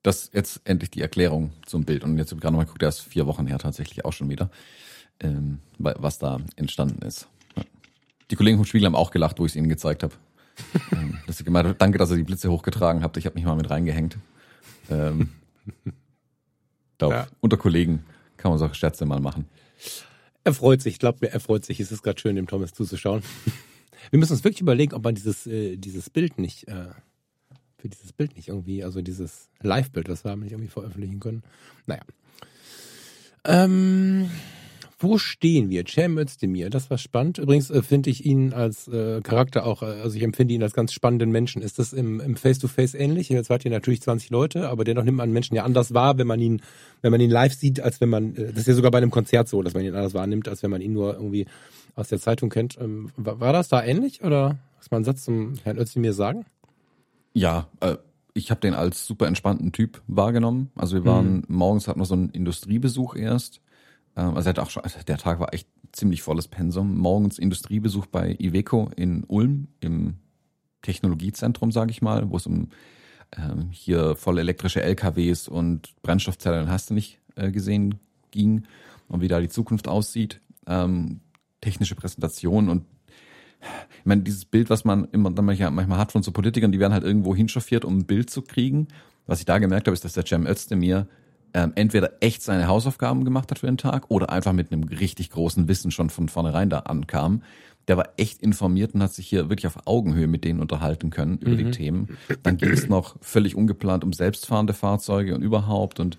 [0.03, 2.05] das jetzt endlich die Erklärung zum Bild.
[2.05, 4.29] Und jetzt habe ich gerade mal geguckt, der ist vier Wochen her tatsächlich auch schon
[4.29, 4.51] wieder,
[5.20, 7.29] ähm, was da entstanden ist.
[8.33, 10.14] Die Kollegen vom Spiegel haben auch gelacht, wo ich es ihnen gezeigt habe.
[10.93, 13.18] ähm, dass sie gemeint danke, dass ihr die Blitze hochgetragen habt.
[13.18, 14.16] Ich habe mich mal mit reingehängt.
[14.91, 15.28] Ähm,
[16.97, 17.26] glaub, ja.
[17.41, 18.05] Unter Kollegen
[18.39, 19.45] kann man solche Scherze mal machen.
[20.45, 21.78] Er freut sich, glaubt mir, er freut sich.
[21.78, 23.22] Es ist gerade schön, dem Thomas zuzuschauen.
[24.11, 26.87] Wir müssen uns wirklich überlegen, ob man dieses, äh, dieses Bild nicht, äh,
[27.76, 31.43] für dieses Bild nicht irgendwie, also dieses Live-Bild, was wir haben, nicht irgendwie veröffentlichen können.
[31.87, 32.03] Naja.
[33.45, 34.30] Ähm,
[35.03, 35.85] wo stehen wir?
[35.87, 37.39] Cem Özdemir, das war spannend.
[37.39, 40.75] Übrigens äh, finde ich ihn als äh, Charakter auch, äh, also ich empfinde ihn als
[40.75, 41.63] ganz spannenden Menschen.
[41.63, 43.29] Ist das im, Face-to-Face ähnlich?
[43.29, 46.27] Jetzt hat hier natürlich 20 Leute, aber dennoch nimmt man Menschen ja anders wahr, wenn
[46.27, 46.63] man ihn,
[47.01, 49.11] wenn man ihn live sieht, als wenn man, äh, das ist ja sogar bei einem
[49.11, 51.47] Konzert so, dass man ihn anders wahrnimmt, als wenn man ihn nur irgendwie
[51.95, 52.79] aus der Zeitung kennt.
[52.81, 56.47] Ähm, war, war das da ähnlich oder was mal einen Satz zum Herrn Özdemir sagen?
[57.35, 57.97] Ja, äh,
[58.35, 60.71] ich habe den als super entspannten Typ wahrgenommen.
[60.75, 61.45] Also wir waren mhm.
[61.49, 63.61] morgens hatten wir so einen Industriebesuch erst
[64.15, 66.97] also er hat auch schon, also der Tag war echt ziemlich volles Pensum.
[66.99, 70.17] Morgens Industriebesuch bei Iveco in Ulm im
[70.83, 72.69] Technologiezentrum, sage ich mal, wo es um
[73.37, 78.01] ähm, hier voll elektrische LKWs und Brennstoffzellen hast du nicht äh, gesehen
[78.31, 78.65] ging
[79.09, 80.41] und wie da die Zukunft aussieht.
[80.67, 81.21] Ähm,
[81.61, 82.85] technische Präsentation und
[83.99, 86.93] ich meine, dieses Bild, was man immer dann manchmal, hat von so Politikern, die werden
[86.93, 88.89] halt irgendwo hinschaffiert, um ein Bild zu kriegen.
[89.27, 91.07] Was ich da gemerkt habe, ist, dass der Cem Özdemir
[91.55, 95.31] ähm, entweder echt seine Hausaufgaben gemacht hat für den Tag oder einfach mit einem richtig
[95.31, 97.43] großen Wissen schon von vornherein da ankam.
[97.89, 101.39] Der war echt informiert und hat sich hier wirklich auf Augenhöhe mit denen unterhalten können
[101.39, 101.57] über mhm.
[101.59, 102.19] die Themen.
[102.43, 106.17] Dann ging es noch völlig ungeplant um selbstfahrende Fahrzeuge und überhaupt und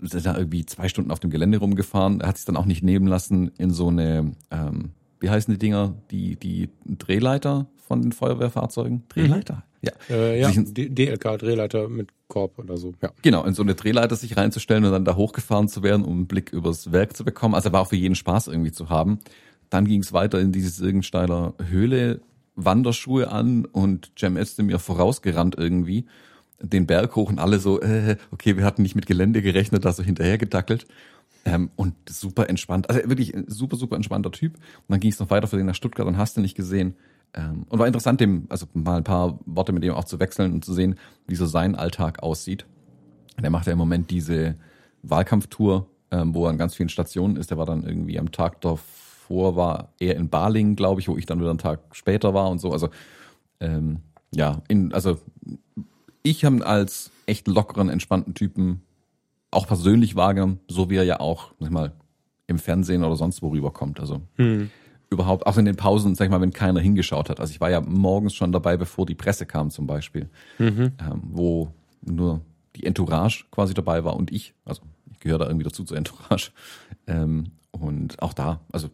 [0.00, 2.20] ist da irgendwie zwei Stunden auf dem Gelände rumgefahren.
[2.20, 4.90] Er hat sich dann auch nicht nehmen lassen in so eine, ähm,
[5.20, 9.04] wie heißen die Dinger, die, die Drehleiter von den Feuerwehrfahrzeugen?
[9.08, 9.54] Drehleiter?
[9.54, 9.62] Mhm.
[9.80, 12.92] Ja, äh, ja DLK, Drehleiter mit Korb oder so.
[13.02, 13.10] Ja.
[13.22, 16.26] Genau, in so eine Drehleiter sich reinzustellen und dann da hochgefahren zu werden, um einen
[16.26, 17.54] Blick übers Werk zu bekommen.
[17.54, 19.18] Also war auch für jeden Spaß irgendwie zu haben.
[19.70, 22.20] Dann ging es weiter in diese Sirgensteiler Höhle,
[22.54, 26.06] Wanderschuhe an und Cem mir vorausgerannt irgendwie
[26.60, 29.92] den Berg hoch und alle so, äh, okay, wir hatten nicht mit Gelände gerechnet, da
[29.92, 30.86] so hinterher gedackelt.
[31.44, 34.54] Ähm, und super entspannt, also wirklich super, super entspannter Typ.
[34.54, 36.96] Und dann ging es noch weiter für den nach Stuttgart und hast du nicht gesehen.
[37.34, 40.52] Ähm, und war interessant, dem, also mal ein paar Worte mit dem auch zu wechseln
[40.52, 42.66] und zu sehen, wie so sein Alltag aussieht.
[43.40, 44.56] Der macht ja im Moment diese
[45.02, 47.50] Wahlkampftour, ähm, wo er an ganz vielen Stationen ist.
[47.50, 51.26] Der war dann irgendwie am Tag davor, war er in Balingen, glaube ich, wo ich
[51.26, 52.72] dann wieder einen Tag später war und so.
[52.72, 52.88] Also
[53.60, 54.00] ähm,
[54.34, 55.18] ja, in, also
[56.22, 58.82] ich habe ihn als echt lockeren, entspannten Typen
[59.50, 61.92] auch persönlich wahrgenommen, so wie er ja auch, sag mal,
[62.46, 64.00] im Fernsehen oder sonst wo rüberkommt.
[64.00, 64.70] Also hm
[65.10, 67.40] überhaupt, auch in den Pausen, sag ich mal, wenn keiner hingeschaut hat.
[67.40, 70.28] Also ich war ja morgens schon dabei, bevor die Presse kam zum Beispiel,
[70.58, 70.92] mhm.
[71.00, 72.42] ähm, wo nur
[72.76, 74.54] die Entourage quasi dabei war und ich.
[74.64, 76.50] Also ich gehöre da irgendwie dazu zur Entourage.
[77.06, 78.90] Ähm, und auch da, also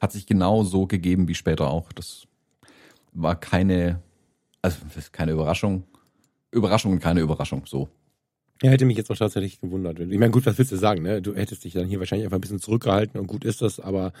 [0.00, 1.92] hat sich genau so gegeben wie später auch.
[1.92, 2.26] Das
[3.12, 4.00] war keine,
[4.62, 4.78] also
[5.12, 5.84] keine Überraschung.
[6.50, 7.88] Überraschung und keine Überraschung, so.
[8.62, 9.98] Ja, hätte mich jetzt auch tatsächlich gewundert.
[9.98, 11.20] Ich meine, gut, was willst du sagen, ne?
[11.20, 14.12] Du hättest dich dann hier wahrscheinlich einfach ein bisschen zurückgehalten und gut ist das, aber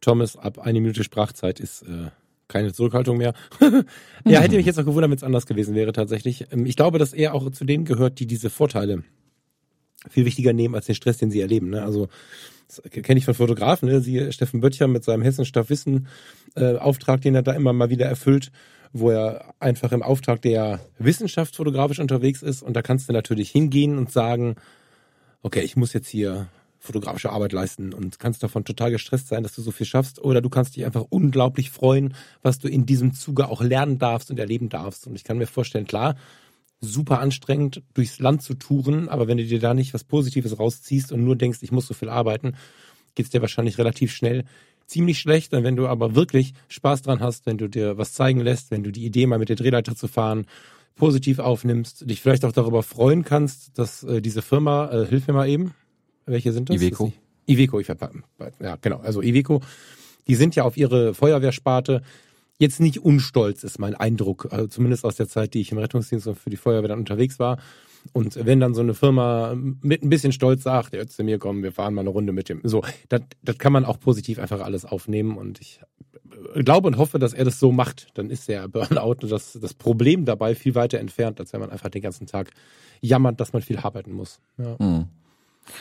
[0.00, 2.10] Thomas, ab eine Minute Sprachzeit ist äh,
[2.48, 3.34] keine Zurückhaltung mehr.
[4.24, 6.46] ja, hätte mich jetzt auch gewundert, wenn es anders gewesen wäre tatsächlich.
[6.52, 9.02] Ähm, ich glaube, dass er auch zu denen gehört, die diese Vorteile
[10.08, 11.70] viel wichtiger nehmen als den Stress, den sie erleben.
[11.70, 11.82] Ne?
[11.82, 12.08] Also
[12.68, 14.00] das kenne ich von Fotografen, ne?
[14.00, 16.08] siehe Steffen Böttcher mit seinem Hessenstaff Wissen
[16.54, 18.50] äh, Auftrag, den er da immer mal wieder erfüllt,
[18.92, 23.50] wo er einfach im Auftrag der Wissenschaft fotografisch unterwegs ist und da kannst du natürlich
[23.50, 24.56] hingehen und sagen,
[25.42, 26.48] okay, ich muss jetzt hier
[26.86, 30.18] fotografische Arbeit leisten und kannst davon total gestresst sein, dass du so viel schaffst.
[30.18, 34.30] Oder du kannst dich einfach unglaublich freuen, was du in diesem Zuge auch lernen darfst
[34.30, 35.06] und erleben darfst.
[35.06, 36.16] Und ich kann mir vorstellen, klar,
[36.80, 41.12] super anstrengend, durchs Land zu touren, aber wenn du dir da nicht was Positives rausziehst
[41.12, 42.54] und nur denkst, ich muss so viel arbeiten,
[43.14, 44.44] geht's dir wahrscheinlich relativ schnell
[44.86, 45.52] ziemlich schlecht.
[45.52, 48.82] Und wenn du aber wirklich Spaß dran hast, wenn du dir was zeigen lässt, wenn
[48.82, 50.46] du die Idee mal mit der Drehleiter zu fahren
[50.96, 55.34] positiv aufnimmst, dich vielleicht auch darüber freuen kannst, dass äh, diese Firma, äh, hilf mir
[55.34, 55.74] mal eben,
[56.26, 56.76] welche sind das?
[56.76, 57.12] Iveco.
[57.46, 59.62] Iveco, ich ja genau, also Iveco.
[60.26, 62.02] Die sind ja auf ihre Feuerwehrsparte
[62.58, 66.26] jetzt nicht unstolz, ist mein Eindruck, also zumindest aus der Zeit, die ich im Rettungsdienst
[66.26, 67.58] und für die Feuerwehr dann unterwegs war.
[68.12, 71.62] Und wenn dann so eine Firma mit ein bisschen Stolz sagt, der zu mir kommen,
[71.62, 74.60] wir fahren mal eine Runde mit dem, so, das, das kann man auch positiv einfach
[74.60, 75.80] alles aufnehmen und ich
[76.54, 78.08] glaube und hoffe, dass er das so macht.
[78.14, 81.70] Dann ist der Burnout und das, das Problem dabei viel weiter entfernt, als wenn man
[81.70, 82.50] einfach den ganzen Tag
[83.00, 84.40] jammert, dass man viel arbeiten muss.
[84.58, 84.76] Ja.
[84.78, 85.06] Mhm.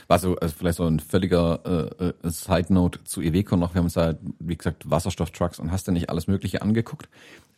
[0.07, 3.73] War so also vielleicht so ein völliger äh, äh, Side Note zu Iveco noch.
[3.73, 7.09] Wir haben uns da, wie gesagt, Wasserstofftrucks und hast du nicht alles Mögliche angeguckt.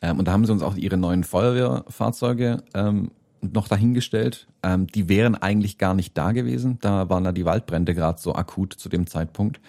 [0.02, 3.12] Ähm, und da haben sie uns auch ihre neuen Feuerwehrfahrzeuge ähm,
[3.42, 4.48] noch dahingestellt.
[4.64, 6.80] Ähm, die wären eigentlich gar nicht da gewesen.
[6.82, 9.60] Da waren da die Waldbrände gerade so akut zu dem Zeitpunkt.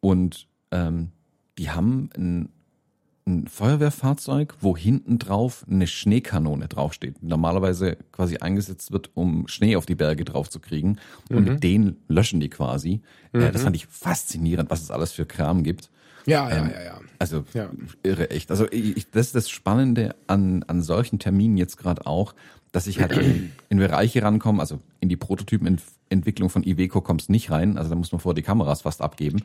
[0.00, 1.10] Und ähm,
[1.58, 2.48] die haben ein,
[3.30, 7.16] ein Feuerwehrfahrzeug, wo hinten drauf eine Schneekanone draufsteht.
[7.22, 10.98] Die normalerweise quasi eingesetzt wird, um Schnee auf die Berge drauf zu kriegen.
[11.30, 11.44] Und Mhm.
[11.44, 13.00] mit denen löschen die quasi.
[13.32, 15.90] Äh, das fand ich faszinierend, was es alles für Kram gibt.
[16.26, 17.00] Ja, ja, Ähm, ja, ja.
[17.18, 17.70] Also Ja.
[18.02, 18.50] irre echt.
[18.50, 22.34] Also ich, das ist das Spannende an, an solchen Terminen jetzt gerade auch,
[22.72, 27.50] dass ich halt in, in Bereiche rankomme, also in die Prototypenentwicklung von Iveco kommst nicht
[27.50, 29.44] rein, also da muss man vor die Kameras fast abgeben.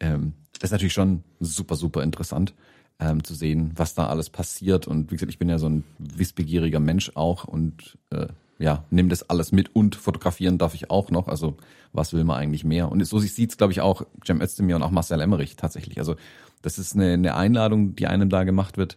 [0.00, 2.54] Ähm, das ist natürlich schon super, super interessant
[2.98, 4.86] ähm, zu sehen, was da alles passiert.
[4.86, 8.26] Und wie gesagt, ich bin ja so ein wissbegieriger Mensch auch und äh,
[8.58, 11.28] ja, nimm das alles mit und fotografieren darf ich auch noch.
[11.28, 11.56] Also
[11.92, 12.90] was will man eigentlich mehr?
[12.90, 15.98] Und so sieht's, glaube ich, auch Cem Özdemir und auch Marcel Emmerich tatsächlich.
[15.98, 16.16] Also
[16.62, 18.96] das ist eine, eine Einladung, die einem da gemacht wird.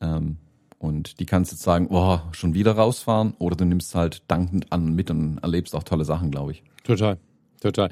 [0.00, 0.36] Ähm,
[0.78, 4.72] und die kannst du jetzt sagen, oh, schon wieder rausfahren, oder du nimmst halt dankend
[4.72, 6.64] an mit und erlebst auch tolle Sachen, glaube ich.
[6.82, 7.18] Total,
[7.60, 7.90] total.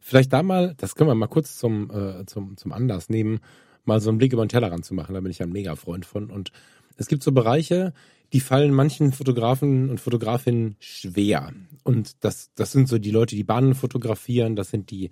[0.00, 3.38] Vielleicht da mal, das können wir mal kurz zum, äh, zum, zum Anlass nehmen,
[3.84, 5.14] mal so einen Blick über den Tellerrand zu machen.
[5.14, 6.30] Da bin ich ein mega Freund von.
[6.30, 6.52] Und
[6.96, 7.92] es gibt so Bereiche,
[8.32, 11.52] die fallen manchen Fotografen und Fotografinnen schwer.
[11.84, 15.10] Und das, das sind so die Leute, die Bahnen fotografieren, das sind die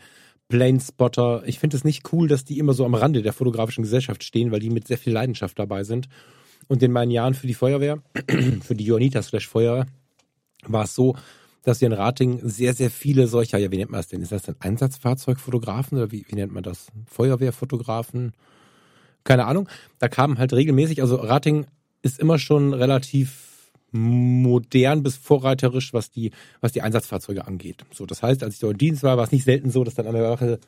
[0.49, 1.43] Planespotter.
[1.47, 4.51] Ich finde es nicht cool, dass die immer so am Rande der fotografischen Gesellschaft stehen,
[4.51, 6.09] weil die mit sehr viel Leidenschaft dabei sind.
[6.67, 8.03] Und in meinen Jahren für die Feuerwehr,
[8.63, 9.87] für die Johanniter slash Feuerwehr,
[10.67, 11.17] war es so,
[11.63, 14.23] dass wir in Rating sehr, sehr viele solcher, ja, wie nennt man das denn?
[14.23, 16.89] Ist das denn Einsatzfahrzeugfotografen oder wie, wie nennt man das?
[17.07, 18.33] Feuerwehrfotografen?
[19.25, 19.69] Keine Ahnung.
[19.99, 21.67] Da kamen halt regelmäßig, also Rating
[22.03, 23.51] ist immer schon relativ
[23.93, 27.85] modern bis vorreiterisch, was die, was die Einsatzfahrzeuge angeht.
[27.93, 29.95] So, das heißt, als ich dort im Dienst war, war es nicht selten so, dass
[29.95, 30.61] dann an der Wache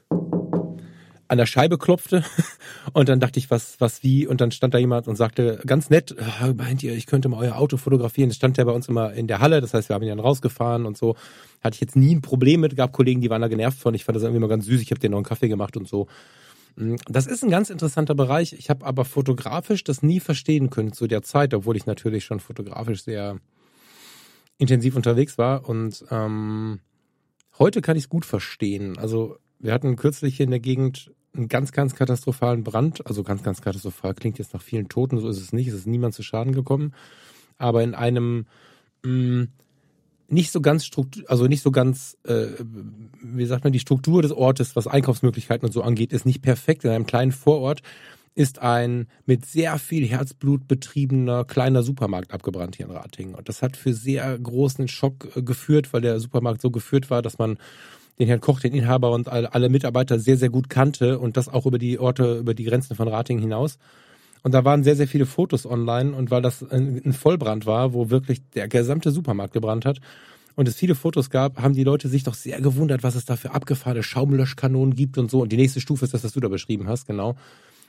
[1.29, 2.25] an der Scheibe klopfte
[2.93, 5.89] und dann dachte ich, was, was, wie und dann stand da jemand und sagte ganz
[5.89, 8.29] nett, "Ah, meint ihr, ich könnte mal euer Auto fotografieren.
[8.29, 10.21] Das stand ja bei uns immer in der Halle, das heißt, wir haben ihn dann
[10.21, 11.17] rausgefahren und so.
[11.63, 13.95] Hatte ich jetzt nie ein Problem mit, gab Kollegen, die waren da genervt von.
[13.95, 15.89] Ich fand das irgendwie mal ganz süß, ich habe denen noch einen Kaffee gemacht und
[15.89, 16.07] so.
[16.77, 18.53] Mm, Das ist ein ganz interessanter Bereich.
[18.55, 22.41] Ich habe aber fotografisch das nie verstehen können zu der Zeit, obwohl ich natürlich schon
[22.41, 23.39] fotografisch sehr
[24.59, 25.69] intensiv unterwegs war.
[25.69, 26.81] Und ähm,
[27.59, 28.99] heute kann ich es gut verstehen.
[28.99, 33.07] Also wir hatten kürzlich hier in der Gegend einen ganz, ganz katastrophalen Brand.
[33.07, 35.69] Also ganz, ganz katastrophal klingt jetzt nach vielen Toten, so ist es nicht.
[35.69, 36.95] Es ist niemand zu Schaden gekommen.
[37.59, 38.47] Aber in einem
[39.05, 39.47] mh,
[40.29, 42.47] nicht so ganz struktur, also nicht so ganz, äh,
[43.23, 46.85] wie sagt man, die Struktur des Ortes, was Einkaufsmöglichkeiten und so angeht, ist nicht perfekt.
[46.85, 47.83] In einem kleinen Vorort
[48.35, 53.35] ist ein mit sehr viel Herzblut betriebener kleiner Supermarkt abgebrannt hier in Ratingen.
[53.35, 57.23] Und das hat für sehr großen Schock äh, geführt, weil der Supermarkt so geführt war,
[57.23, 57.59] dass man
[58.19, 61.49] den Herrn Koch, den Inhaber und alle, alle Mitarbeiter sehr, sehr gut kannte und das
[61.49, 63.79] auch über die Orte, über die Grenzen von Ratingen hinaus.
[64.43, 68.11] Und da waren sehr, sehr viele Fotos online und weil das ein, Vollbrand war, wo
[68.11, 70.01] wirklich der gesamte Supermarkt gebrannt hat
[70.55, 73.37] und es viele Fotos gab, haben die Leute sich doch sehr gewundert, was es da
[73.37, 75.41] für abgefahrene Schaumlöschkanonen gibt und so.
[75.41, 77.37] Und die nächste Stufe ist das, was du da beschrieben hast, genau.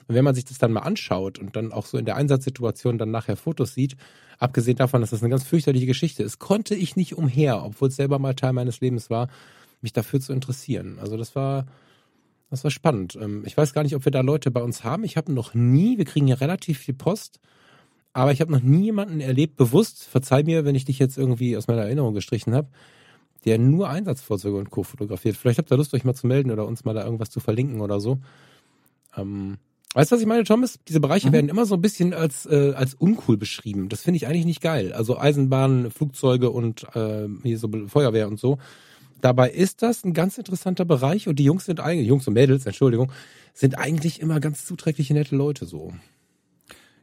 [0.08, 2.98] Und wenn man sich das dann mal anschaut und dann auch so in der Einsatzsituation
[2.98, 3.96] dann nachher Fotos sieht,
[4.38, 7.96] abgesehen davon, dass das eine ganz fürchterliche Geschichte ist, konnte ich nicht umher, obwohl es
[7.96, 9.30] selber mal Teil meines Lebens war,
[9.82, 10.98] mich dafür zu interessieren.
[11.00, 11.66] Also das war,
[12.54, 13.18] das war spannend.
[13.20, 15.04] Ähm, Ich weiß gar nicht, ob wir da Leute bei uns haben.
[15.04, 17.40] Ich habe noch nie, wir kriegen ja relativ viel Post,
[18.14, 21.58] aber ich habe noch nie jemanden erlebt, bewusst, verzeih mir, wenn ich dich jetzt irgendwie
[21.58, 22.68] aus meiner Erinnerung gestrichen habe,
[23.46, 24.84] der nur Einsatzfahrzeuge und Co.
[24.84, 25.36] fotografiert.
[25.36, 27.82] Vielleicht habt ihr Lust, euch mal zu melden oder uns mal da irgendwas zu verlinken
[27.82, 28.20] oder so.
[29.18, 29.58] Ähm,
[29.96, 30.80] weißt du, was ich meine, Thomas?
[30.88, 33.90] Diese Bereiche werden immer so ein bisschen als, äh, als uncool beschrieben.
[33.90, 34.94] Das finde ich eigentlich nicht geil.
[34.94, 38.60] Also Eisenbahnen, Flugzeuge und äh, hier so Feuerwehr und so.
[39.24, 42.66] Dabei ist das ein ganz interessanter Bereich und die Jungs sind eigentlich, Jungs und Mädels,
[42.66, 43.10] Entschuldigung,
[43.54, 45.94] sind eigentlich immer ganz zuträgliche, nette Leute so.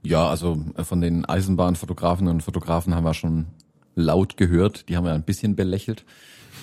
[0.03, 3.47] Ja, also äh, von den Eisenbahnfotografen und Fotografen haben wir schon
[3.95, 4.91] laut gehört.
[4.91, 6.05] Die haben wir ein bisschen belächelt.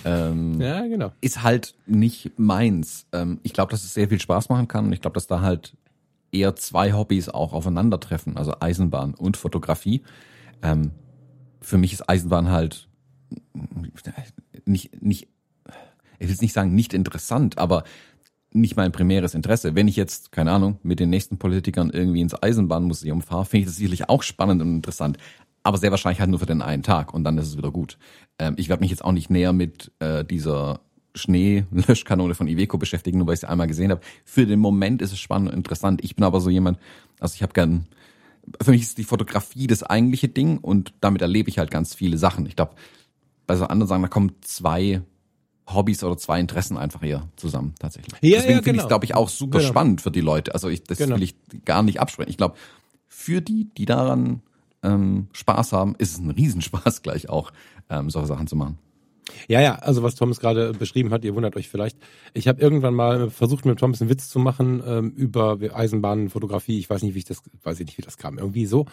[0.04, 1.10] Ähm, Ja, genau.
[1.20, 3.06] ist halt nicht meins.
[3.10, 5.40] Ähm, ich glaube, dass es sehr viel Spaß machen kann und ich glaube, dass da
[5.40, 5.76] halt
[6.30, 10.02] eher zwei Hobbys auch aufeinandertreffen, also Eisenbahn und Fotografie.
[10.62, 10.92] Ähm,
[11.60, 12.86] für mich ist Eisenbahn halt
[14.64, 15.26] nicht, nicht,
[16.18, 17.84] ich will nicht sagen nicht interessant, aber
[18.52, 19.74] nicht mein primäres Interesse.
[19.74, 23.66] Wenn ich jetzt, keine Ahnung, mit den nächsten Politikern irgendwie ins Eisenbahnmuseum fahre, finde ich
[23.66, 25.18] das sicherlich auch spannend und interessant.
[25.62, 27.98] Aber sehr wahrscheinlich halt nur für den einen Tag und dann ist es wieder gut.
[28.38, 30.80] Ähm, ich werde mich jetzt auch nicht näher mit äh, dieser
[31.14, 34.00] Schneelöschkanone von Iveco beschäftigen, nur weil ich sie einmal gesehen habe.
[34.24, 36.02] Für den Moment ist es spannend und interessant.
[36.02, 36.78] Ich bin aber so jemand,
[37.20, 37.86] also ich habe gern,
[38.62, 42.16] für mich ist die Fotografie das eigentliche Ding und damit erlebe ich halt ganz viele
[42.16, 42.46] Sachen.
[42.46, 42.74] Ich glaube,
[43.46, 45.02] bei so anderen Sagen, da kommen zwei
[45.72, 48.12] Hobbys oder zwei Interessen einfach hier zusammen tatsächlich.
[48.22, 48.82] Ja, Deswegen ja, finde ich genau.
[48.84, 49.70] es, glaube ich, auch super Genau.
[49.70, 50.54] spannend für die Leute.
[50.54, 51.16] Also ich, das Genau.
[51.16, 52.30] will ich gar nicht absprechen.
[52.30, 52.56] Ich glaube,
[53.06, 54.42] für die, die daran
[54.82, 57.52] ähm, Spaß haben, ist es ein Riesenspaß gleich auch,
[57.90, 58.78] ähm, solche Sachen zu machen.
[59.46, 61.98] Ja, ja, also was Thomas gerade beschrieben hat, ihr wundert euch vielleicht.
[62.32, 66.78] Ich habe irgendwann mal versucht, mit Thomas einen Witz zu machen ähm, über Eisenbahnfotografie.
[66.78, 68.38] Ich weiß nicht, wie ich das, weiß ich nicht, wie das kam.
[68.38, 68.86] Irgendwie so.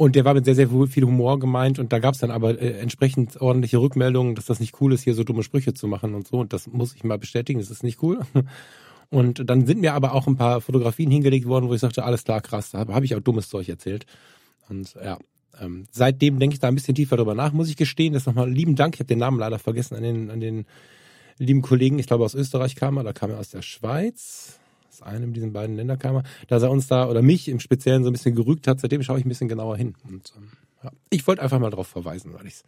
[0.00, 2.58] Und der war mit sehr, sehr viel Humor gemeint und da gab es dann aber
[2.58, 6.14] äh, entsprechend ordentliche Rückmeldungen, dass das nicht cool ist, hier so dumme Sprüche zu machen
[6.14, 6.38] und so.
[6.38, 8.20] Und das muss ich mal bestätigen, das ist nicht cool.
[9.10, 12.24] Und dann sind mir aber auch ein paar Fotografien hingelegt worden, wo ich sagte, alles
[12.24, 14.06] klar, krass, da habe hab ich auch dummes Zeug erzählt.
[14.70, 15.18] Und ja,
[15.60, 18.14] ähm, seitdem denke ich da ein bisschen tiefer drüber nach, muss ich gestehen.
[18.14, 18.94] Das nochmal lieben Dank.
[18.94, 20.64] Ich habe den Namen leider vergessen an den, an den
[21.36, 24.59] lieben Kollegen, ich glaube aus Österreich kam er, da kam er aus der Schweiz
[25.00, 28.04] aus einem dieser beiden Länder kam er, dass er uns da oder mich im Speziellen
[28.04, 28.80] so ein bisschen gerügt hat.
[28.80, 29.94] Seitdem schaue ich ein bisschen genauer hin.
[30.08, 30.50] Und ähm,
[30.82, 32.64] ja, ich wollte einfach mal darauf verweisen, weil ich es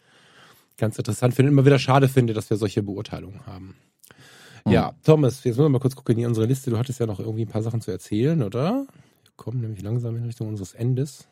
[0.76, 3.74] ganz interessant finde und immer wieder schade finde, dass wir solche Beurteilungen haben.
[4.64, 4.72] Mhm.
[4.72, 6.70] Ja, Thomas, jetzt müssen wir mal kurz gucken in unsere Liste.
[6.70, 8.86] Du hattest ja noch irgendwie ein paar Sachen zu erzählen, oder?
[9.22, 11.28] Wir kommen nämlich langsam in Richtung unseres Endes.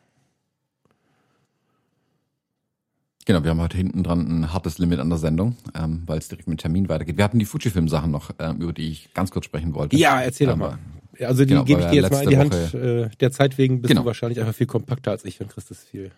[3.25, 6.27] Genau, wir haben heute hinten dran ein hartes Limit an der Sendung, ähm, weil es
[6.27, 7.17] direkt mit Termin weitergeht.
[7.17, 9.95] Wir hatten die Fujifilm-Sachen noch, ähm, über die ich ganz kurz sprechen wollte.
[9.95, 10.79] Ja, erzähl doch ähm, mal.
[11.19, 12.53] Also die genau, gebe ich dir jetzt mal in die Hand.
[12.53, 14.01] Woche, äh, der Zeit wegen bist genau.
[14.01, 16.11] du wahrscheinlich einfach viel kompakter als ich und kriegst das viel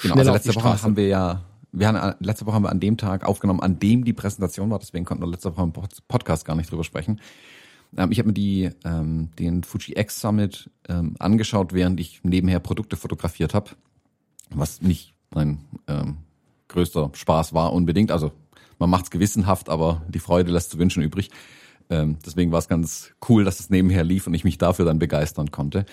[0.00, 1.42] Genau, also letzte Woche haben wir ja,
[1.72, 4.70] wir haben, äh, letzte Woche haben wir an dem Tag aufgenommen, an dem die Präsentation
[4.70, 5.72] war, deswegen konnten wir letzte Woche im
[6.08, 7.20] Podcast gar nicht drüber sprechen.
[7.96, 12.60] Ähm, ich habe mir die, ähm, den Fuji X Summit ähm, angeschaut, während ich nebenher
[12.60, 13.70] Produkte fotografiert habe,
[14.50, 15.58] was nicht mein
[15.88, 16.18] ähm,
[16.68, 18.10] größter Spaß war unbedingt.
[18.10, 18.32] Also
[18.78, 21.30] man macht's gewissenhaft, aber die Freude lässt zu wünschen übrig.
[21.90, 24.98] Ähm, deswegen war es ganz cool, dass es nebenher lief und ich mich dafür dann
[24.98, 25.84] begeistern konnte.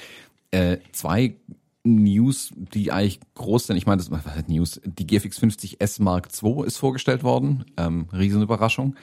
[0.51, 1.35] Äh, zwei
[1.83, 3.77] News, die eigentlich groß sind.
[3.77, 4.81] Ich meine, das was News.
[4.83, 7.65] Die GFX 50 S Mark II ist vorgestellt worden.
[7.77, 8.95] Ähm, Riesenüberraschung.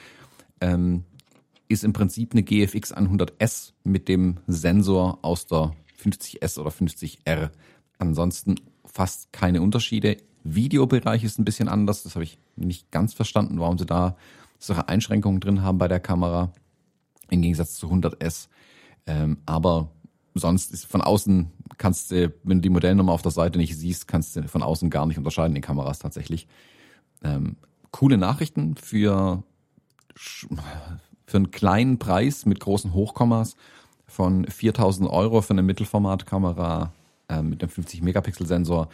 [0.61, 1.03] Ähm,
[1.67, 7.49] ist im Prinzip eine GFX 100S mit dem Sensor aus der 50S oder 50R.
[7.99, 10.17] Ansonsten fast keine Unterschiede.
[10.55, 12.03] Videobereich ist ein bisschen anders.
[12.03, 14.15] Das habe ich nicht ganz verstanden, warum sie da
[14.59, 16.51] solche Einschränkungen drin haben bei der Kamera.
[17.29, 18.47] Im Gegensatz zu 100S.
[19.05, 19.89] Ähm, aber
[20.33, 24.07] sonst ist von außen kannst du, wenn du die Modellnummer auf der Seite nicht siehst,
[24.07, 26.47] kannst du von außen gar nicht unterscheiden, die Kameras tatsächlich.
[27.23, 27.57] Ähm,
[27.91, 29.43] coole Nachrichten für,
[30.15, 33.55] für einen kleinen Preis mit großen Hochkommas
[34.05, 36.93] von 4000 Euro für eine Mittelformatkamera
[37.29, 38.89] äh, mit einem 50 Megapixel Sensor.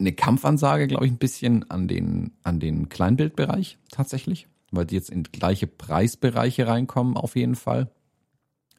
[0.00, 5.10] Eine Kampfansage, glaube ich, ein bisschen an den, an den Kleinbildbereich tatsächlich, weil die jetzt
[5.10, 7.90] in gleiche Preisbereiche reinkommen auf jeden Fall.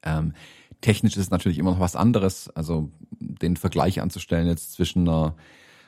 [0.02, 0.34] Ähm,
[0.82, 2.50] technisch ist es natürlich immer noch was anderes.
[2.50, 5.36] Also den Vergleich anzustellen jetzt zwischen einer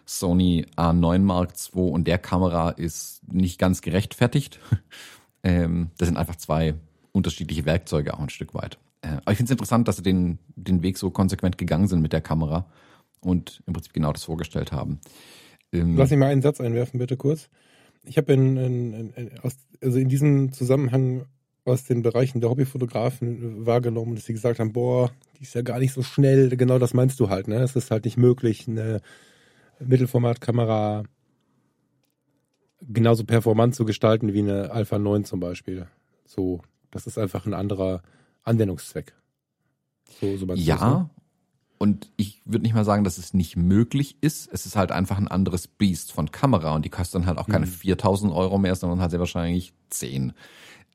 [0.06, 4.60] Sony A9 Mark II und der Kamera ist nicht ganz gerechtfertigt.
[5.44, 6.76] ähm, das sind einfach zwei
[7.12, 8.78] unterschiedliche Werkzeuge auch ein Stück weit.
[9.02, 12.02] Äh, aber ich finde es interessant, dass sie den, den Weg so konsequent gegangen sind
[12.02, 12.68] mit der Kamera
[13.24, 15.00] und im Prinzip genau das vorgestellt haben.
[15.72, 17.50] Ähm, Lass mich mal einen Satz einwerfen, bitte kurz.
[18.04, 19.32] Ich habe in, in, in,
[19.82, 21.26] also in diesem Zusammenhang
[21.66, 25.80] aus den Bereichen der Hobbyfotografen wahrgenommen, dass sie gesagt haben, boah, die ist ja gar
[25.80, 26.50] nicht so schnell.
[26.58, 27.56] Genau das meinst du halt, ne?
[27.58, 29.02] Es ist halt nicht möglich, eine
[29.80, 31.04] Mittelformatkamera
[32.82, 35.88] genauso performant zu gestalten wie eine Alpha 9 zum Beispiel.
[36.26, 36.62] So,
[36.92, 38.02] das ist einfach ein anderer
[38.44, 39.14] Anwendungszweck.
[40.20, 41.10] So, so ja, ne?
[41.84, 44.48] Und ich würde nicht mal sagen, dass es nicht möglich ist.
[44.54, 47.50] Es ist halt einfach ein anderes Biest von Kamera und die kostet dann halt auch
[47.50, 47.72] keine mhm.
[47.72, 50.32] 4000 Euro mehr, sondern halt sehr wahrscheinlich 10.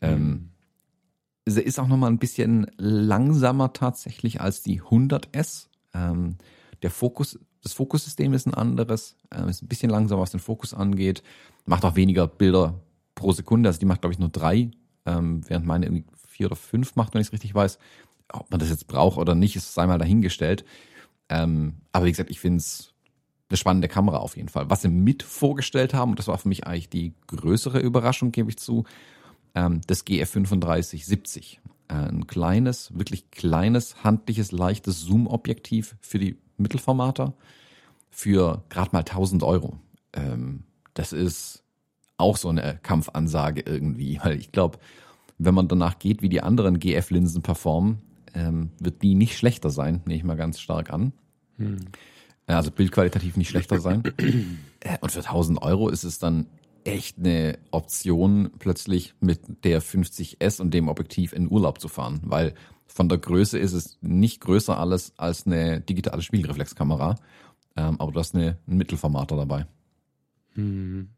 [0.00, 0.16] Ähm, mhm.
[0.16, 0.50] Ähm,
[1.44, 5.66] sie ist auch nochmal ein bisschen langsamer tatsächlich als die 100S.
[5.92, 6.36] Ähm,
[6.80, 10.72] der Fokus, das Fokussystem ist ein anderes, äh, ist ein bisschen langsamer, was den Fokus
[10.72, 11.22] angeht,
[11.66, 12.80] macht auch weniger Bilder
[13.14, 14.70] pro Sekunde, also die macht, glaube ich, nur drei,
[15.04, 17.78] ähm, während meine irgendwie vier oder fünf macht, wenn ich es richtig weiß.
[18.32, 20.64] Ob man das jetzt braucht oder nicht, ist sei mal dahingestellt.
[21.28, 22.94] Ähm, aber wie gesagt, ich finde es
[23.48, 24.68] eine spannende Kamera auf jeden Fall.
[24.68, 28.50] Was sie mit vorgestellt haben, und das war für mich eigentlich die größere Überraschung, gebe
[28.50, 28.84] ich zu,
[29.54, 31.58] ähm, das GF3570.
[31.88, 37.34] Äh, ein kleines, wirklich kleines, handliches, leichtes Zoom-Objektiv für die Mittelformater
[38.10, 39.78] für gerade mal 1000 Euro.
[40.12, 40.64] Ähm,
[40.94, 41.62] das ist
[42.16, 44.78] auch so eine Kampfansage irgendwie, weil ich glaube,
[45.38, 48.02] wenn man danach geht, wie die anderen GF-Linsen performen,
[48.34, 51.12] ähm, wird die nicht schlechter sein, nehme ich mal ganz stark an.
[51.56, 51.78] Hm.
[52.46, 54.02] Also bildqualitativ nicht schlechter sein.
[54.80, 56.46] Äh, und für 1000 Euro ist es dann
[56.84, 62.54] echt eine Option, plötzlich mit der 50S und dem Objektiv in Urlaub zu fahren, weil
[62.86, 67.16] von der Größe ist es nicht größer alles als eine digitale Spiegelreflexkamera,
[67.76, 69.66] ähm, aber du hast eine, einen Mittelformater dabei.
[70.54, 71.08] Hm.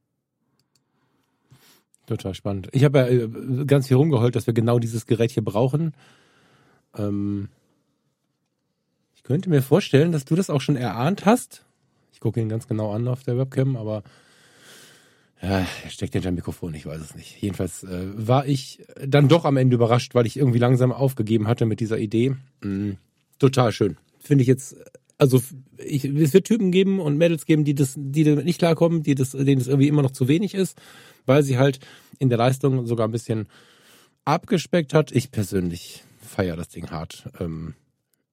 [2.06, 2.68] Total spannend.
[2.72, 5.92] Ich habe ja äh, ganz viel rumgeheult, dass wir genau dieses Gerät hier brauchen.
[6.97, 7.49] Ähm
[9.14, 11.64] ich könnte mir vorstellen, dass du das auch schon erahnt hast.
[12.12, 14.03] Ich gucke ihn ganz genau an auf der Webcam, aber
[15.43, 17.41] Ja, er steckt hinter dem Mikrofon, ich weiß es nicht.
[17.41, 21.64] Jedenfalls äh, war ich dann doch am Ende überrascht, weil ich irgendwie langsam aufgegeben hatte
[21.64, 22.36] mit dieser Idee.
[22.62, 22.93] Mm,
[23.38, 23.97] total schön.
[24.18, 24.76] Finde ich jetzt,
[25.16, 25.41] also
[25.78, 29.14] ich, es wird Typen geben und Mädels geben, die das, die damit nicht klarkommen, die
[29.14, 30.78] das, denen es irgendwie immer noch zu wenig ist,
[31.24, 31.80] weil sie halt
[32.18, 33.47] in der Leistung sogar ein bisschen
[34.26, 35.11] abgespeckt hat.
[35.11, 37.28] Ich persönlich feiere das Ding hart.
[37.38, 37.74] Ähm,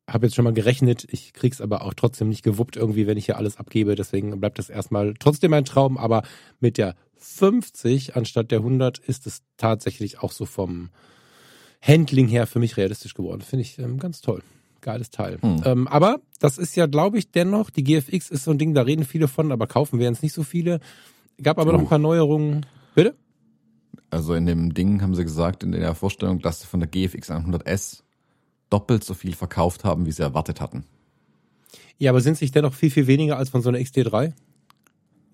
[0.07, 3.25] habe jetzt schon mal gerechnet, ich krieg's aber auch trotzdem nicht gewuppt irgendwie, wenn ich
[3.25, 3.95] hier alles abgebe.
[3.95, 5.97] Deswegen bleibt das erstmal trotzdem ein Traum.
[5.97, 6.23] Aber
[6.59, 10.89] mit der 50 anstatt der 100 ist es tatsächlich auch so vom
[11.81, 13.41] Handling her für mich realistisch geworden.
[13.41, 14.41] Finde ich ähm, ganz toll.
[14.79, 15.39] Geiles Teil.
[15.41, 15.61] Hm.
[15.65, 18.83] Ähm, aber das ist ja, glaube ich, dennoch, die GFX ist so ein Ding, da
[18.83, 20.79] reden viele von, aber kaufen werden es nicht so viele.
[21.41, 21.73] Gab aber oh.
[21.73, 22.65] noch ein paar Neuerungen.
[22.95, 23.15] Bitte?
[24.09, 27.29] Also in dem Ding haben sie gesagt, in der Vorstellung, dass sie von der GFX
[27.29, 28.03] 100S
[28.69, 30.85] doppelt so viel verkauft haben, wie sie erwartet hatten.
[31.97, 34.33] Ja, aber sind sich dennoch viel, viel weniger als von so einer XT3?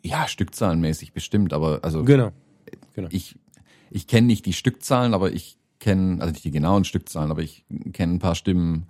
[0.04, 2.32] Ja, stückzahlenmäßig bestimmt, aber also genau.
[2.94, 3.10] genau.
[3.12, 3.38] ich,
[3.90, 7.66] ich kenne nicht die Stückzahlen, aber ich kenne, also nicht die genauen Stückzahlen, aber ich
[7.92, 8.88] kenne ein paar Stimmen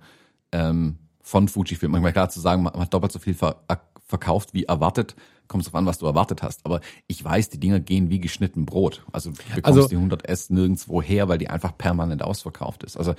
[0.52, 1.92] ähm, von Fujifilm.
[1.92, 3.64] Manchmal klar zu sagen, man hat doppelt so viel ver
[4.04, 5.16] verkauft wie erwartet,
[5.48, 6.64] kommt drauf an, was du erwartet hast.
[6.64, 9.04] Aber ich weiß, die Dinger gehen wie geschnitten Brot.
[9.12, 12.96] Also du bekommst also, die 100S nirgendwo her, weil die einfach permanent ausverkauft ist.
[12.96, 13.14] Also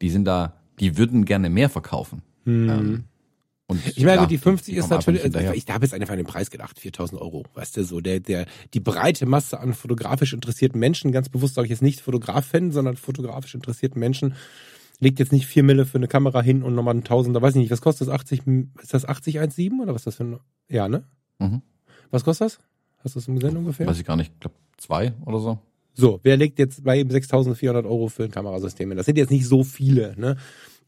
[0.00, 2.22] die sind da die würden gerne mehr verkaufen.
[2.44, 2.68] Hm.
[2.68, 3.04] Ähm,
[3.66, 6.26] und ich meine, ja, die 50 die ist natürlich, ich habe jetzt einfach an den
[6.26, 10.80] Preis gedacht, 4000 Euro, weißt du, so der, der, die breite Masse an fotografisch interessierten
[10.80, 14.34] Menschen, ganz bewusst sage ich jetzt nicht Fotograf-Fan, sondern fotografisch interessierten Menschen,
[15.00, 17.60] legt jetzt nicht vier Mille für eine Kamera hin und nochmal ein Tausender, weiß ich
[17.60, 18.42] nicht, was kostet das, 80,
[18.82, 21.04] ist das 8017 oder was ist das für ein, ja, ne?
[21.38, 21.62] Mhm.
[22.10, 22.58] Was kostet das?
[22.98, 23.86] Hast du das im Gesehen ungefähr?
[23.86, 25.58] Weiß ich gar nicht, ich glaube zwei oder so.
[25.94, 28.96] So, wer legt jetzt bei 6.400 Euro für ein Kamerasystem hin?
[28.96, 30.36] Das sind jetzt nicht so viele, ne?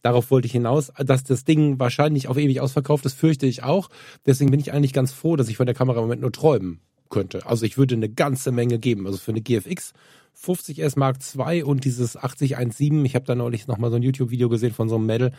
[0.02, 3.88] Darauf wollte ich hinaus, dass das Ding wahrscheinlich auf ewig ausverkauft ist, fürchte ich auch.
[4.26, 6.80] Deswegen bin ich eigentlich ganz froh, dass ich von der Kamera im Moment nur träumen
[7.12, 7.46] könnte.
[7.46, 9.06] Also ich würde eine ganze Menge geben.
[9.06, 9.92] Also für eine GFX
[10.36, 14.72] 50S Mark II und dieses 8017, ich habe da neulich nochmal so ein YouTube-Video gesehen
[14.72, 15.32] von so einem Mädel,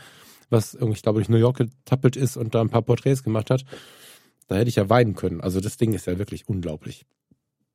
[0.50, 3.50] was irgendwie, ich glaube, durch New York getappelt ist und da ein paar Porträts gemacht
[3.50, 3.66] hat.
[4.48, 5.42] Da hätte ich ja weinen können.
[5.42, 7.06] Also das Ding ist ja wirklich unglaublich.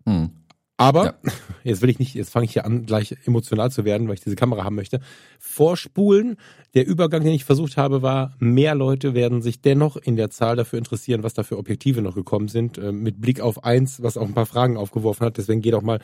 [0.06, 0.30] Hm.
[0.78, 1.14] Aber ja.
[1.64, 4.22] jetzt will ich nicht, jetzt fange ich hier an, gleich emotional zu werden, weil ich
[4.22, 5.00] diese Kamera haben möchte.
[5.38, 6.36] Vorspulen.
[6.74, 10.56] Der Übergang, den ich versucht habe, war, mehr Leute werden sich dennoch in der Zahl
[10.56, 14.16] dafür interessieren, was da für Objektive noch gekommen sind, äh, mit Blick auf eins, was
[14.16, 15.36] auch ein paar Fragen aufgeworfen hat.
[15.36, 15.98] Deswegen geht auch mal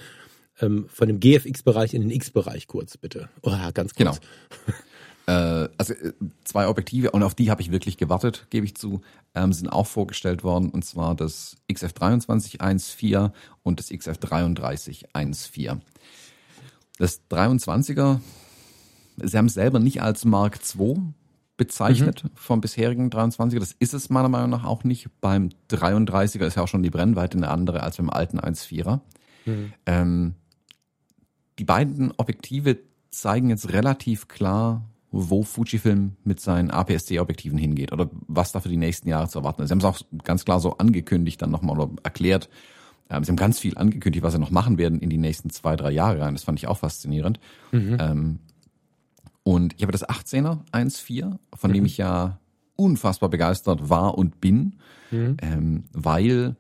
[0.61, 3.29] ähm, von dem GFX-Bereich in den X-Bereich kurz, bitte.
[3.43, 3.97] Oh, ganz kurz.
[3.97, 4.13] Genau.
[5.27, 6.13] Äh, also äh,
[6.45, 9.01] zwei Objektive und auf die habe ich wirklich gewartet, gebe ich zu,
[9.35, 15.81] ähm, sind auch vorgestellt worden und zwar das XF23 1.4 und das XF33 1.4.
[16.99, 18.21] Das 23er,
[19.17, 21.15] sie haben es selber nicht als Mark II
[21.57, 22.31] bezeichnet mhm.
[22.35, 23.61] vom bisherigen 23er.
[23.61, 25.09] Das ist es meiner Meinung nach auch nicht.
[25.21, 29.01] Beim 33er ist ja auch schon die Brennweite eine andere als beim alten 1.4er.
[29.47, 29.73] Mhm.
[29.87, 30.35] Ähm,
[31.59, 32.79] die beiden Objektive
[33.11, 34.83] zeigen jetzt relativ klar,
[35.17, 39.63] wo Fujifilm mit seinen APS-C-Objektiven hingeht oder was da für die nächsten Jahre zu erwarten
[39.63, 39.69] ist.
[39.69, 42.49] Sie haben es auch ganz klar so angekündigt dann nochmal oder erklärt.
[43.09, 45.77] Ähm, sie haben ganz viel angekündigt, was sie noch machen werden in die nächsten zwei,
[45.77, 46.35] drei Jahre rein.
[46.35, 47.39] Das fand ich auch faszinierend.
[47.71, 47.97] Mhm.
[48.01, 48.39] Ähm,
[49.45, 51.75] und ich habe das 18er 1.4, von mhm.
[51.75, 52.41] dem ich ja
[52.77, 54.77] unfassbar begeistert war und bin,
[55.13, 55.37] mhm.
[55.43, 56.57] ähm, weil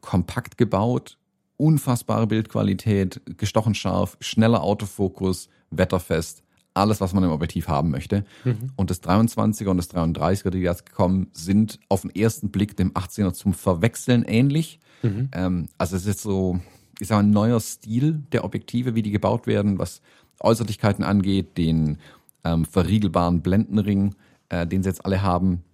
[0.00, 1.18] kompakt gebaut,
[1.56, 6.42] unfassbare Bildqualität, gestochen scharf, schneller Autofokus, wetterfest,
[6.78, 8.24] alles, was man im Objektiv haben möchte.
[8.44, 8.70] Mhm.
[8.76, 12.92] Und das 23er und das 33er, die jetzt kommen, sind auf den ersten Blick dem
[12.92, 14.80] 18er zum Verwechseln ähnlich.
[15.02, 15.28] Mhm.
[15.32, 16.60] Ähm, also es ist so,
[16.98, 20.00] ich sage mal, ein neuer Stil der Objektive, wie die gebaut werden, was
[20.40, 21.98] Äußerlichkeiten angeht, den
[22.44, 24.14] ähm, verriegelbaren Blendenring,
[24.48, 25.64] äh, den sie jetzt alle haben.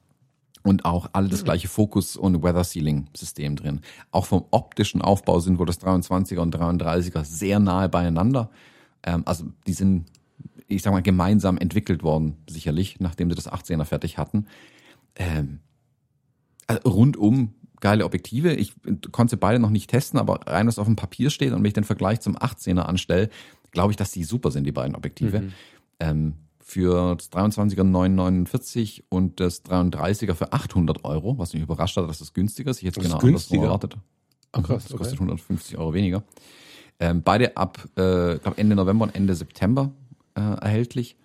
[0.62, 1.44] Und auch alle das mhm.
[1.44, 3.80] gleiche Fokus- und Weather-Sealing-System drin.
[4.10, 8.50] Auch vom optischen Aufbau sind wohl das 23er und 33er sehr nahe beieinander.
[9.02, 10.06] Ähm, also die sind
[10.66, 14.46] ich sag mal, gemeinsam entwickelt worden, sicherlich, nachdem sie das 18er fertig hatten.
[15.16, 15.60] Ähm,
[16.66, 18.54] also rundum geile Objektive.
[18.54, 18.74] Ich
[19.12, 21.74] konnte beide noch nicht testen, aber rein was auf dem Papier steht und wenn ich
[21.74, 23.28] den Vergleich zum 18er anstelle,
[23.72, 25.40] glaube ich, dass die super sind, die beiden Objektive.
[25.40, 25.52] Mhm.
[26.00, 32.08] Ähm, für das 23er 949 und das 33er für 800 Euro, was mich überrascht hat,
[32.08, 32.78] dass das günstiger ist.
[32.78, 33.98] Ich hätte genau andersrum erwartet.
[34.52, 35.24] Ach, krass, das kostet okay.
[35.24, 36.24] 150 Euro weniger.
[37.00, 39.92] Ähm, beide ab äh, glaub Ende November und Ende September
[40.34, 41.16] äh, erhältlich.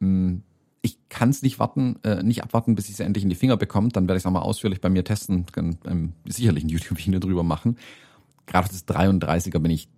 [0.00, 0.42] Hm,
[0.82, 3.56] ich kann es nicht warten, äh, nicht abwarten, bis ich sie endlich in die Finger
[3.56, 3.96] bekommt.
[3.96, 7.44] Dann werde ich es nochmal ausführlich bei mir testen, kann ähm, sicherlich ein YouTube-Video drüber
[7.44, 7.76] machen.
[8.46, 9.88] Gerade das 33er bin ich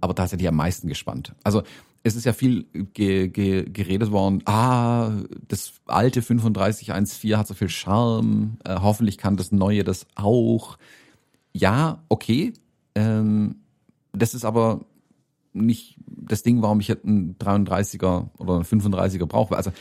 [0.00, 1.34] aber tatsächlich am meisten gespannt.
[1.44, 1.62] Also
[2.02, 5.12] es ist ja viel ge ge geredet worden, ah,
[5.46, 10.78] das alte 3514 hat so viel Charme, äh, hoffentlich kann das neue das auch.
[11.52, 12.54] Ja, okay,
[12.94, 13.56] Ähm,
[14.12, 14.84] das ist aber
[15.52, 19.56] nicht das Ding, warum ich einen 33er oder einen 35er brauche.
[19.56, 19.72] Also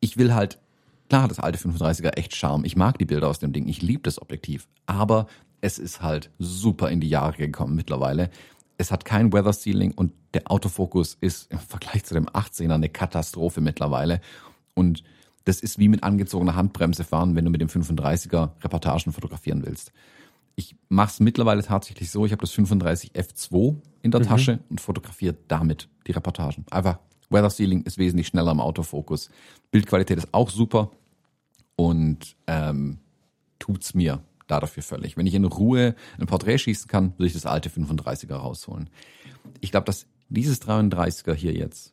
[0.00, 0.58] ich will halt,
[1.08, 2.64] klar das alte 35er echt Charme.
[2.64, 3.68] Ich mag die Bilder aus dem Ding.
[3.68, 4.68] Ich liebe das Objektiv.
[4.86, 5.26] Aber
[5.60, 8.30] es ist halt super in die Jahre gekommen mittlerweile.
[8.76, 12.88] Es hat kein Weather Sealing und der Autofokus ist im Vergleich zu dem 18er eine
[12.88, 14.20] Katastrophe mittlerweile.
[14.74, 15.02] Und
[15.44, 19.92] das ist wie mit angezogener Handbremse fahren, wenn du mit dem 35er Reportagen fotografieren willst.
[20.54, 23.76] Ich mache es mittlerweile tatsächlich so, ich habe das 35 F2
[24.08, 24.26] in der mhm.
[24.26, 26.64] Tasche und fotografiere damit die Reportagen.
[26.70, 26.98] Einfach
[27.30, 29.30] Weather Sealing ist wesentlich schneller im Autofokus.
[29.70, 30.90] Bildqualität ist auch super
[31.76, 32.98] und ähm,
[33.58, 35.16] tut's mir da dafür völlig.
[35.16, 38.88] Wenn ich in Ruhe ein Porträt schießen kann, würde ich das alte 35er rausholen.
[39.60, 41.92] Ich glaube, dass dieses 33er hier jetzt,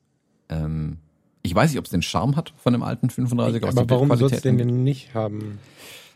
[0.50, 1.00] ähm,
[1.42, 3.68] ich weiß nicht, ob es den Charme hat von dem alten 35er.
[3.68, 5.60] Aber warum soll es den denn nicht haben?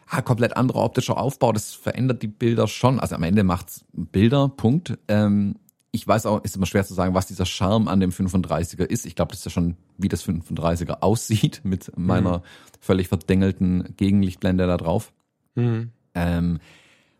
[0.07, 2.99] Ah, komplett anderer optischer Aufbau, das verändert die Bilder schon.
[2.99, 4.97] Also am Ende macht's Bilder, Punkt.
[5.07, 5.55] Ähm,
[5.91, 9.05] ich weiß auch, ist immer schwer zu sagen, was dieser Charme an dem 35er ist.
[9.05, 12.43] Ich glaube, das ist ja schon, wie das 35er aussieht mit meiner mhm.
[12.79, 15.11] völlig verdengelten Gegenlichtblende da drauf.
[15.55, 15.91] Mhm.
[16.13, 16.59] Ähm,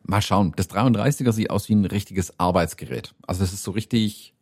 [0.04, 0.54] mal schauen.
[0.56, 3.16] Das 33er sieht aus wie ein richtiges Arbeitsgerät.
[3.26, 4.34] Also das ist so richtig,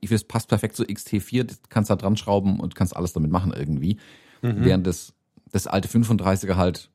[0.00, 1.44] ich finde, es passt perfekt zu XT4.
[1.44, 3.98] Du kannst da dran schrauben und kannst alles damit machen irgendwie.
[4.42, 4.64] Mhm.
[4.64, 5.14] Während das,
[5.52, 6.90] das alte 35er halt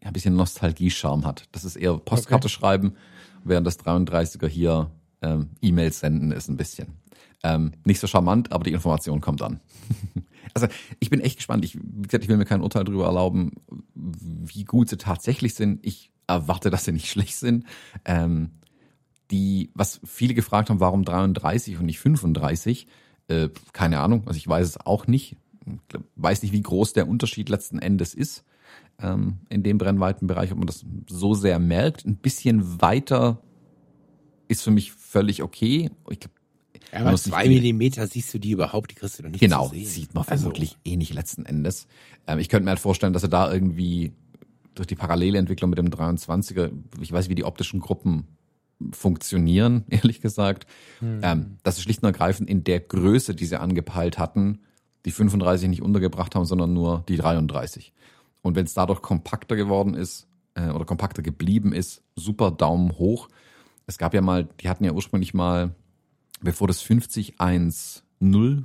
[0.00, 1.48] ja, ein bisschen Nostalgie-Charme hat.
[1.50, 2.54] Das ist eher Postkarte okay.
[2.54, 2.96] schreiben,
[3.42, 4.90] während das 33er hier
[5.26, 6.94] ähm, E-Mails senden ist ein bisschen.
[7.42, 9.60] Ähm, nicht so charmant, aber die Information kommt an.
[10.54, 10.66] also
[11.00, 11.64] ich bin echt gespannt.
[11.64, 13.52] Ich, wie gesagt, ich will mir kein Urteil darüber erlauben,
[13.94, 15.84] wie gut sie tatsächlich sind.
[15.84, 17.64] Ich erwarte, dass sie nicht schlecht sind.
[18.04, 18.52] Ähm,
[19.30, 22.86] die, was viele gefragt haben, warum 33 und nicht 35,
[23.28, 25.36] äh, keine Ahnung, also ich weiß es auch nicht.
[25.66, 28.44] Ich weiß nicht, wie groß der Unterschied letzten Endes ist
[29.02, 32.04] ähm, in dem Brennweitenbereich, ob man das so sehr merkt.
[32.04, 33.42] Ein bisschen weiter
[34.48, 35.90] ist für mich völlig okay.
[36.10, 36.32] Ich glaub,
[36.92, 40.14] ja, aber zwei Millimeter siehst du die überhaupt, die kriegst du doch nicht Genau, sieht
[40.14, 41.86] man also vermutlich eh nicht letzten Endes.
[42.26, 44.12] Ähm, ich könnte mir halt vorstellen, dass er da irgendwie
[44.74, 46.70] durch die parallele Entwicklung mit dem 23er,
[47.00, 48.26] ich weiß, wie die optischen Gruppen
[48.92, 50.66] funktionieren, ehrlich gesagt,
[51.00, 51.20] hm.
[51.22, 54.60] ähm, dass sie schlicht und ergreifend in der Größe, die sie angepeilt hatten,
[55.04, 57.92] die 35 nicht untergebracht haben, sondern nur die 33.
[58.42, 63.28] Und wenn es dadurch kompakter geworden ist äh, oder kompakter geblieben ist, super Daumen hoch.
[63.86, 65.74] Es gab ja mal, die hatten ja ursprünglich mal,
[66.40, 67.72] bevor das 5010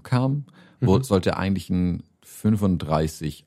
[0.04, 0.46] kam,
[0.80, 1.04] mhm.
[1.04, 3.46] sollte eigentlich ein 3510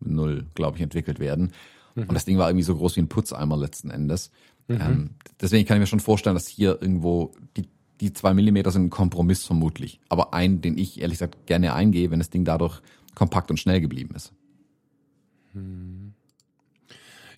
[0.00, 1.52] null, glaube ich, entwickelt werden.
[1.94, 2.04] Mhm.
[2.04, 4.30] Und das Ding war irgendwie so groß wie ein Putzeimer letzten Endes.
[4.68, 4.80] Mhm.
[4.80, 5.10] Ähm,
[5.40, 7.68] deswegen kann ich mir schon vorstellen, dass hier irgendwo die,
[8.00, 10.00] die zwei Millimeter sind ein Kompromiss vermutlich.
[10.08, 12.80] Aber ein, den ich ehrlich gesagt gerne eingehe, wenn das Ding dadurch
[13.14, 14.32] kompakt und schnell geblieben ist.
[15.52, 16.07] Hm.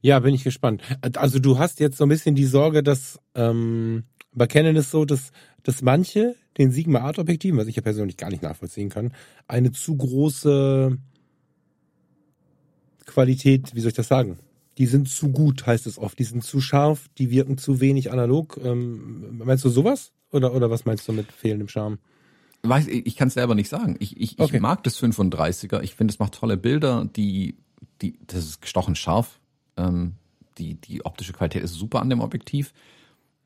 [0.02, 0.82] Ja, bin ich gespannt.
[1.16, 5.04] Also du hast jetzt so ein bisschen die Sorge, dass ähm, bei Canon ist so,
[5.04, 5.32] dass,
[5.62, 9.12] dass manche den Sigma Art Objektiven, was ich ja persönlich gar nicht nachvollziehen kann,
[9.46, 10.96] eine zu große
[13.06, 14.38] Qualität, wie soll ich das sagen?
[14.78, 16.18] Die sind zu gut, heißt es oft.
[16.18, 18.58] Die sind zu scharf, die wirken zu wenig analog.
[18.62, 20.12] Ähm, meinst du sowas?
[20.32, 21.98] Oder, oder was meinst du mit fehlendem Charme?
[22.62, 23.96] Weiß, ich kann es selber nicht sagen.
[23.98, 24.56] Ich, ich, okay.
[24.56, 25.80] ich mag das 35er.
[25.82, 27.08] Ich finde, es macht tolle Bilder.
[27.16, 27.56] Die,
[28.00, 29.39] die, das ist gestochen scharf.
[29.80, 30.14] Ähm,
[30.58, 32.72] die, die optische Qualität ist super an dem Objektiv.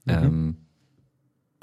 [0.04, 0.12] Mhm.
[0.12, 0.56] Ähm,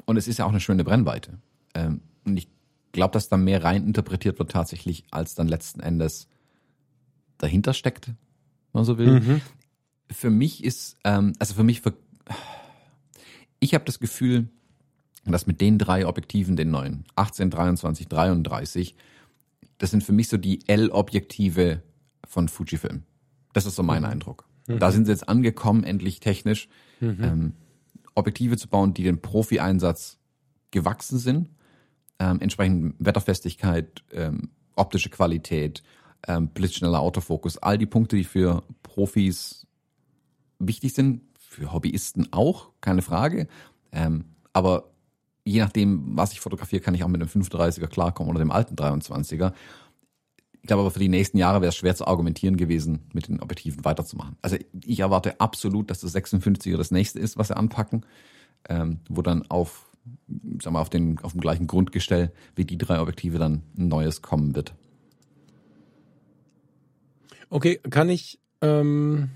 [0.04, 1.38] und es ist ja auch eine schöne Brennweite.
[1.74, 2.48] Ähm, und ich
[2.92, 6.28] glaube, dass da mehr rein interpretiert wird tatsächlich, als dann letzten Endes
[7.38, 8.14] dahinter steckt, wenn
[8.72, 9.20] man so will.
[9.20, 9.40] Mhm.
[10.10, 11.94] Für mich ist, ähm, also für mich, für,
[13.60, 14.48] ich habe das Gefühl,
[15.24, 18.94] dass mit den drei Objektiven, den neuen, 18, 23, 33,
[19.78, 21.82] das sind für mich so die L-Objektive
[22.26, 23.04] von Fujifilm.
[23.52, 24.08] Das ist so mein mhm.
[24.08, 24.46] Eindruck.
[24.74, 24.78] Mhm.
[24.78, 26.68] Da sind sie jetzt angekommen, endlich technisch,
[27.00, 27.18] mhm.
[27.22, 27.52] ähm,
[28.14, 30.18] Objektive zu bauen, die dem Profi-Einsatz
[30.70, 31.50] gewachsen sind.
[32.18, 35.82] Ähm, entsprechend Wetterfestigkeit, ähm, optische Qualität,
[36.26, 39.66] ähm, blitzschneller Autofokus, all die Punkte, die für Profis
[40.58, 43.48] wichtig sind, für Hobbyisten auch, keine Frage.
[43.92, 44.92] Ähm, aber
[45.44, 48.76] je nachdem, was ich fotografiere, kann ich auch mit dem 35er klarkommen oder dem alten
[48.76, 49.52] 23er.
[50.62, 53.40] Ich glaube aber für die nächsten Jahre wäre es schwer zu argumentieren gewesen, mit den
[53.40, 54.36] Objektiven weiterzumachen.
[54.42, 58.06] Also ich erwarte absolut, dass das 56er das nächste ist, was sie anpacken,
[58.68, 59.90] ähm, wo dann auf,
[60.62, 64.22] sag mal, auf, den, auf dem gleichen Grundgestell wie die drei Objektive dann ein neues
[64.22, 64.72] kommen wird.
[67.50, 69.30] Okay, kann ich ähm,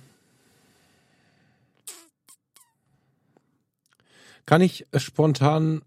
[4.46, 5.82] kann ich spontan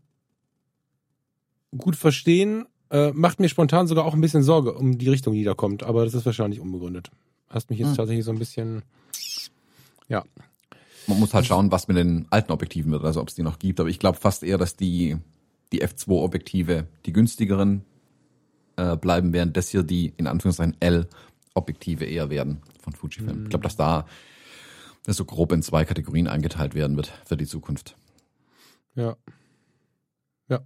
[1.75, 2.65] gut verstehen.
[2.91, 5.83] Äh, macht mir spontan sogar auch ein bisschen Sorge um die Richtung, die da kommt,
[5.83, 7.11] aber das ist wahrscheinlich unbegründet.
[7.47, 7.95] Hast mich jetzt hm.
[7.95, 8.83] tatsächlich so ein bisschen,
[10.07, 10.23] ja.
[11.07, 13.57] Man muss halt schauen, was mit den alten Objektiven wird, also ob es die noch
[13.59, 13.79] gibt.
[13.79, 15.17] Aber ich glaube fast eher, dass die,
[15.71, 17.83] die F2-Objektive die günstigeren
[18.75, 23.39] äh, bleiben, während das hier die, in Anführungszeichen, L-Objektive eher werden von Fujifilm.
[23.39, 23.43] Mhm.
[23.43, 24.05] Ich glaube, dass da
[25.05, 27.95] das so grob in zwei Kategorien eingeteilt werden wird für die Zukunft.
[28.95, 29.15] Ja.
[30.47, 30.59] Ja.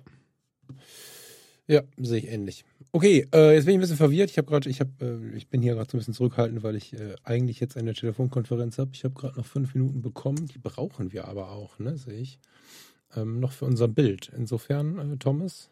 [1.68, 2.66] Ja, sehe ich ähnlich.
[2.92, 4.30] Okay, äh, jetzt bin ich ein bisschen verwirrt.
[4.30, 6.76] Ich habe gerade, ich habe, äh, ich bin hier gerade so ein bisschen zurückhaltend, weil
[6.76, 8.92] ich äh, eigentlich jetzt eine Telefonkonferenz habe.
[8.94, 10.48] Ich habe gerade noch fünf Minuten bekommen.
[10.48, 12.40] Die brauchen wir aber auch, ne, sehe ich.
[13.16, 14.32] Ähm, noch für unser Bild.
[14.36, 15.70] Insofern, äh, Thomas.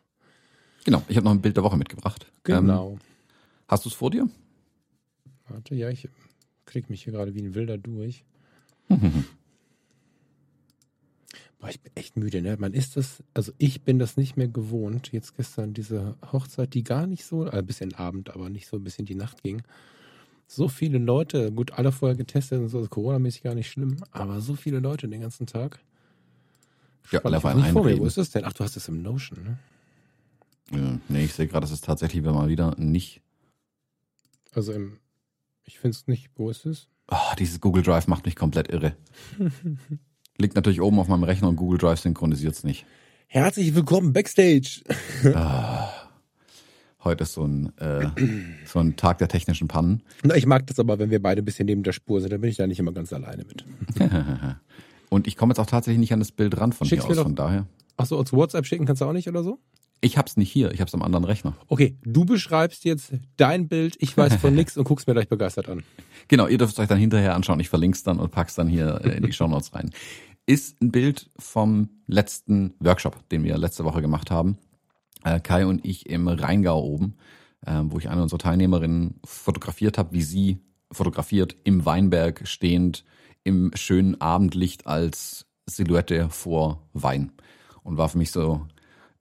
[0.85, 2.25] Genau, ich habe noch ein Bild der Woche mitgebracht.
[2.43, 2.93] Genau.
[2.93, 2.99] Ähm,
[3.67, 4.27] hast du es vor dir?
[5.49, 6.07] Warte, ja, ich
[6.65, 8.23] klicke mich hier gerade wie ein Wilder durch.
[11.61, 12.57] Boah, ich bin echt müde, ne?
[12.57, 15.11] Man ist das, also ich bin das nicht mehr gewohnt.
[15.11, 18.77] Jetzt gestern diese Hochzeit, die gar nicht so, ein äh, bisschen Abend, aber nicht so
[18.77, 19.61] ein bisschen die Nacht ging.
[20.47, 24.41] So viele Leute, gut, alle vorher getestet und so, also Corona-mäßig gar nicht schlimm, aber
[24.41, 25.79] so viele Leute den ganzen Tag.
[27.11, 27.99] Ja, alle auf einen vor mir.
[27.99, 28.43] Wo ist das denn?
[28.43, 29.59] Ach, du hast es im Notion, ne?
[30.71, 33.21] Ja, nee, ich sehe gerade, das ist tatsächlich mal wieder nicht.
[34.53, 34.97] Also im,
[35.63, 36.87] ich finde es nicht, wo ist es?
[37.07, 38.95] Oh, dieses Google Drive macht mich komplett irre.
[40.41, 42.87] Liegt natürlich oben auf meinem Rechner und Google Drive synchronisiert es nicht.
[43.27, 44.81] Herzlich willkommen Backstage.
[45.35, 45.87] ah,
[47.03, 48.07] heute ist so ein, äh,
[48.65, 50.01] so ein Tag der technischen Pannen.
[50.23, 52.41] Na, ich mag das aber, wenn wir beide ein bisschen neben der Spur sind, dann
[52.41, 53.65] bin ich da nicht immer ganz alleine mit.
[55.09, 57.17] und ich komme jetzt auch tatsächlich nicht an das Bild ran von Schick's hier aus,
[57.17, 57.67] doch, von daher.
[57.97, 59.59] Achso, als WhatsApp schicken kannst du auch nicht oder so?
[60.03, 61.55] Ich hab's nicht hier, ich hab's am anderen Rechner.
[61.67, 65.69] Okay, du beschreibst jetzt dein Bild, ich weiß von nichts und guckst mir gleich begeistert
[65.69, 65.83] an.
[66.27, 67.59] Genau, ihr dürft es euch dann hinterher anschauen.
[67.59, 69.91] Ich verlink's dann und pack's dann hier äh, in die Show Notes rein.
[70.45, 74.57] Ist ein Bild vom letzten Workshop, den wir letzte Woche gemacht haben.
[75.23, 77.15] Äh, Kai und ich im Rheingau oben,
[77.65, 80.57] äh, wo ich eine unserer Teilnehmerinnen fotografiert habe, wie sie
[80.91, 83.05] fotografiert im Weinberg stehend
[83.43, 87.31] im schönen Abendlicht als Silhouette vor Wein.
[87.83, 88.67] Und war für mich so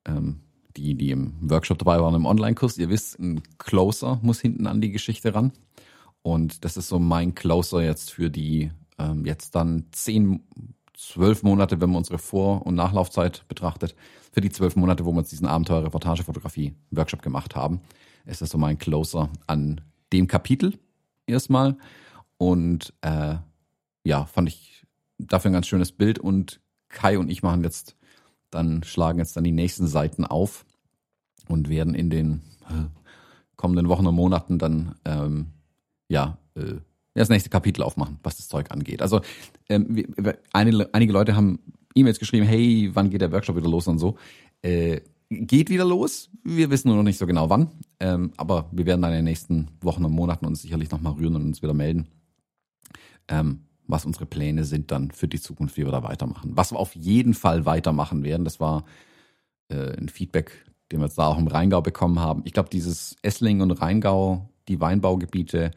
[0.06, 0.40] ähm,
[0.76, 4.80] die, die im Workshop dabei waren im Online-Kurs, ihr wisst, ein Closer muss hinten an
[4.80, 5.52] die Geschichte ran.
[6.22, 10.42] Und das ist so mein Closer jetzt für die ähm, jetzt dann zehn,
[11.00, 13.94] zwölf Monate, wenn man unsere Vor- und Nachlaufzeit betrachtet,
[14.32, 17.80] für die zwölf Monate, wo wir uns diesen Abenteuer-Reportage-Fotografie-Workshop gemacht haben,
[18.26, 19.80] ist das so mein Closer an
[20.12, 20.78] dem Kapitel
[21.26, 21.76] erstmal.
[22.36, 23.36] Und äh,
[24.04, 24.86] ja, fand ich
[25.18, 26.18] dafür ein ganz schönes Bild.
[26.18, 27.96] Und Kai und ich machen jetzt
[28.50, 30.64] dann schlagen jetzt dann die nächsten Seiten auf
[31.48, 32.88] und werden in den äh,
[33.56, 35.52] kommenden Wochen und Monaten dann ähm,
[36.08, 36.76] ja äh,
[37.20, 39.02] das nächste Kapitel aufmachen, was das Zeug angeht.
[39.02, 39.20] Also
[39.68, 40.04] ähm,
[40.52, 41.60] einige, einige Leute haben
[41.94, 44.16] E-Mails geschrieben, hey, wann geht der Workshop wieder los und so.
[44.62, 46.30] Äh, geht wieder los.
[46.44, 47.70] Wir wissen nur noch nicht so genau wann.
[48.00, 51.36] Ähm, aber wir werden dann in den nächsten Wochen und Monaten uns sicherlich nochmal rühren
[51.36, 52.08] und uns wieder melden.
[53.28, 56.52] Ähm, was unsere Pläne sind dann für die Zukunft, wie wir da weitermachen.
[56.54, 58.84] Was wir auf jeden Fall weitermachen werden, das war
[59.68, 62.42] äh, ein Feedback, den wir jetzt da auch im Rheingau bekommen haben.
[62.44, 65.72] Ich glaube, dieses Essling und Rheingau, die Weinbaugebiete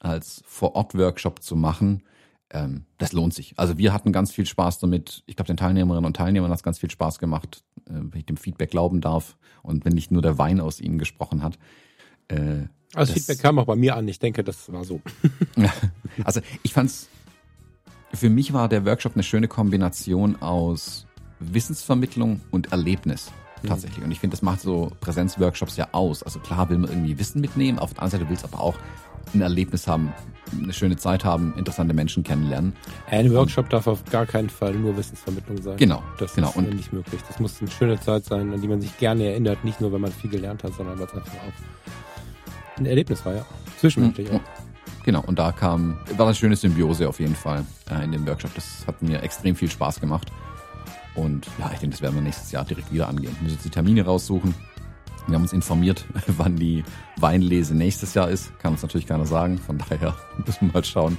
[0.00, 2.02] als Vor-Ort-Workshop zu machen,
[2.50, 3.54] ähm, das lohnt sich.
[3.56, 5.24] Also wir hatten ganz viel Spaß damit.
[5.26, 8.26] Ich glaube, den Teilnehmerinnen und Teilnehmern hat es ganz viel Spaß gemacht, äh, wenn ich
[8.26, 11.58] dem Feedback glauben darf und wenn nicht nur der Wein aus ihnen gesprochen hat.
[12.28, 14.06] Äh, also das Feedback kam auch bei mir an.
[14.06, 15.00] Ich denke, das war so.
[16.24, 17.08] also ich fand's
[18.16, 21.06] für mich war der Workshop eine schöne Kombination aus
[21.38, 23.30] Wissensvermittlung und Erlebnis
[23.62, 23.68] mhm.
[23.68, 24.04] tatsächlich.
[24.04, 26.22] Und ich finde, das macht so Präsenzworkshops ja aus.
[26.22, 28.78] Also klar will man irgendwie Wissen mitnehmen, auf der anderen Seite willst du aber auch
[29.34, 30.12] ein Erlebnis haben,
[30.52, 32.74] eine schöne Zeit haben, interessante Menschen kennenlernen.
[33.10, 35.76] Ein Workshop und, darf auf gar keinen Fall nur Wissensvermittlung sein.
[35.76, 36.02] Genau.
[36.18, 36.50] Das genau.
[36.50, 37.20] ist und nicht möglich.
[37.26, 40.00] Das muss eine schöne Zeit sein, an die man sich gerne erinnert, nicht nur, wenn
[40.00, 43.46] man viel gelernt hat, sondern weil es einfach auch ein Erlebnis war, ja.
[43.78, 44.36] Zwischenmenschlich mhm.
[44.36, 44.40] auch.
[45.04, 48.52] Genau, und da kam, war eine schöne Symbiose auf jeden Fall äh, in dem Workshop.
[48.54, 50.32] Das hat mir extrem viel Spaß gemacht.
[51.14, 53.34] Und ja, ich denke, das werden wir nächstes Jahr direkt wieder angehen.
[53.36, 54.54] Wir müssen uns die Termine raussuchen.
[55.26, 56.84] Wir haben uns informiert, wann die
[57.16, 58.56] Weinlese nächstes Jahr ist.
[58.58, 59.58] Kann uns natürlich keiner sagen.
[59.58, 60.16] Von daher
[60.46, 61.18] müssen wir mal schauen,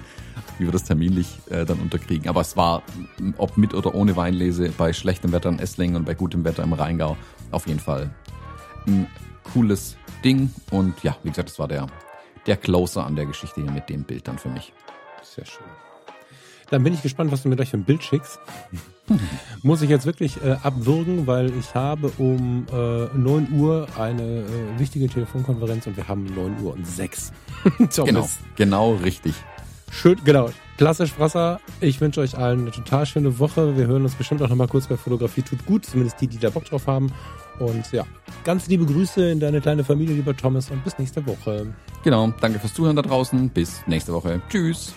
[0.58, 2.30] wie wir das terminlich äh, dann unterkriegen.
[2.30, 2.84] Aber es war,
[3.38, 6.74] ob mit oder ohne Weinlese, bei schlechtem Wetter in Esslingen und bei gutem Wetter im
[6.74, 7.18] Rheingau,
[7.52, 8.10] auf jeden Fall
[8.88, 9.08] ein
[9.54, 10.52] cooles Ding.
[10.72, 11.88] Und ja, wie gesagt, es war der
[12.48, 14.74] der Closer an der Geschichte hier mit dem Bild dann für mich.
[15.22, 15.87] Sehr schön.
[16.70, 18.40] Dann bin ich gespannt, was du mir gleich für ein Bild schickst.
[19.64, 24.80] Muss ich jetzt wirklich äh, abwürgen, weil ich habe um äh, 9 Uhr eine äh,
[24.80, 27.32] wichtige Telefonkonferenz und wir haben 9 Uhr und 6.
[28.06, 29.34] genau, genau richtig.
[29.90, 30.50] Schön, genau.
[30.78, 31.60] Klassisch Wasser.
[31.80, 33.78] Ich wünsche euch allen eine total schöne Woche.
[33.78, 36.50] Wir hören uns bestimmt auch nochmal kurz bei Fotografie tut gut, zumindest die, die da
[36.50, 37.12] Bock drauf haben.
[37.60, 38.06] Und ja,
[38.44, 41.74] ganz liebe Grüße in deine kleine Familie, lieber Thomas, und bis nächste Woche.
[42.04, 43.50] Genau, danke fürs Zuhören da draußen.
[43.50, 44.42] Bis nächste Woche.
[44.50, 44.94] Tschüss.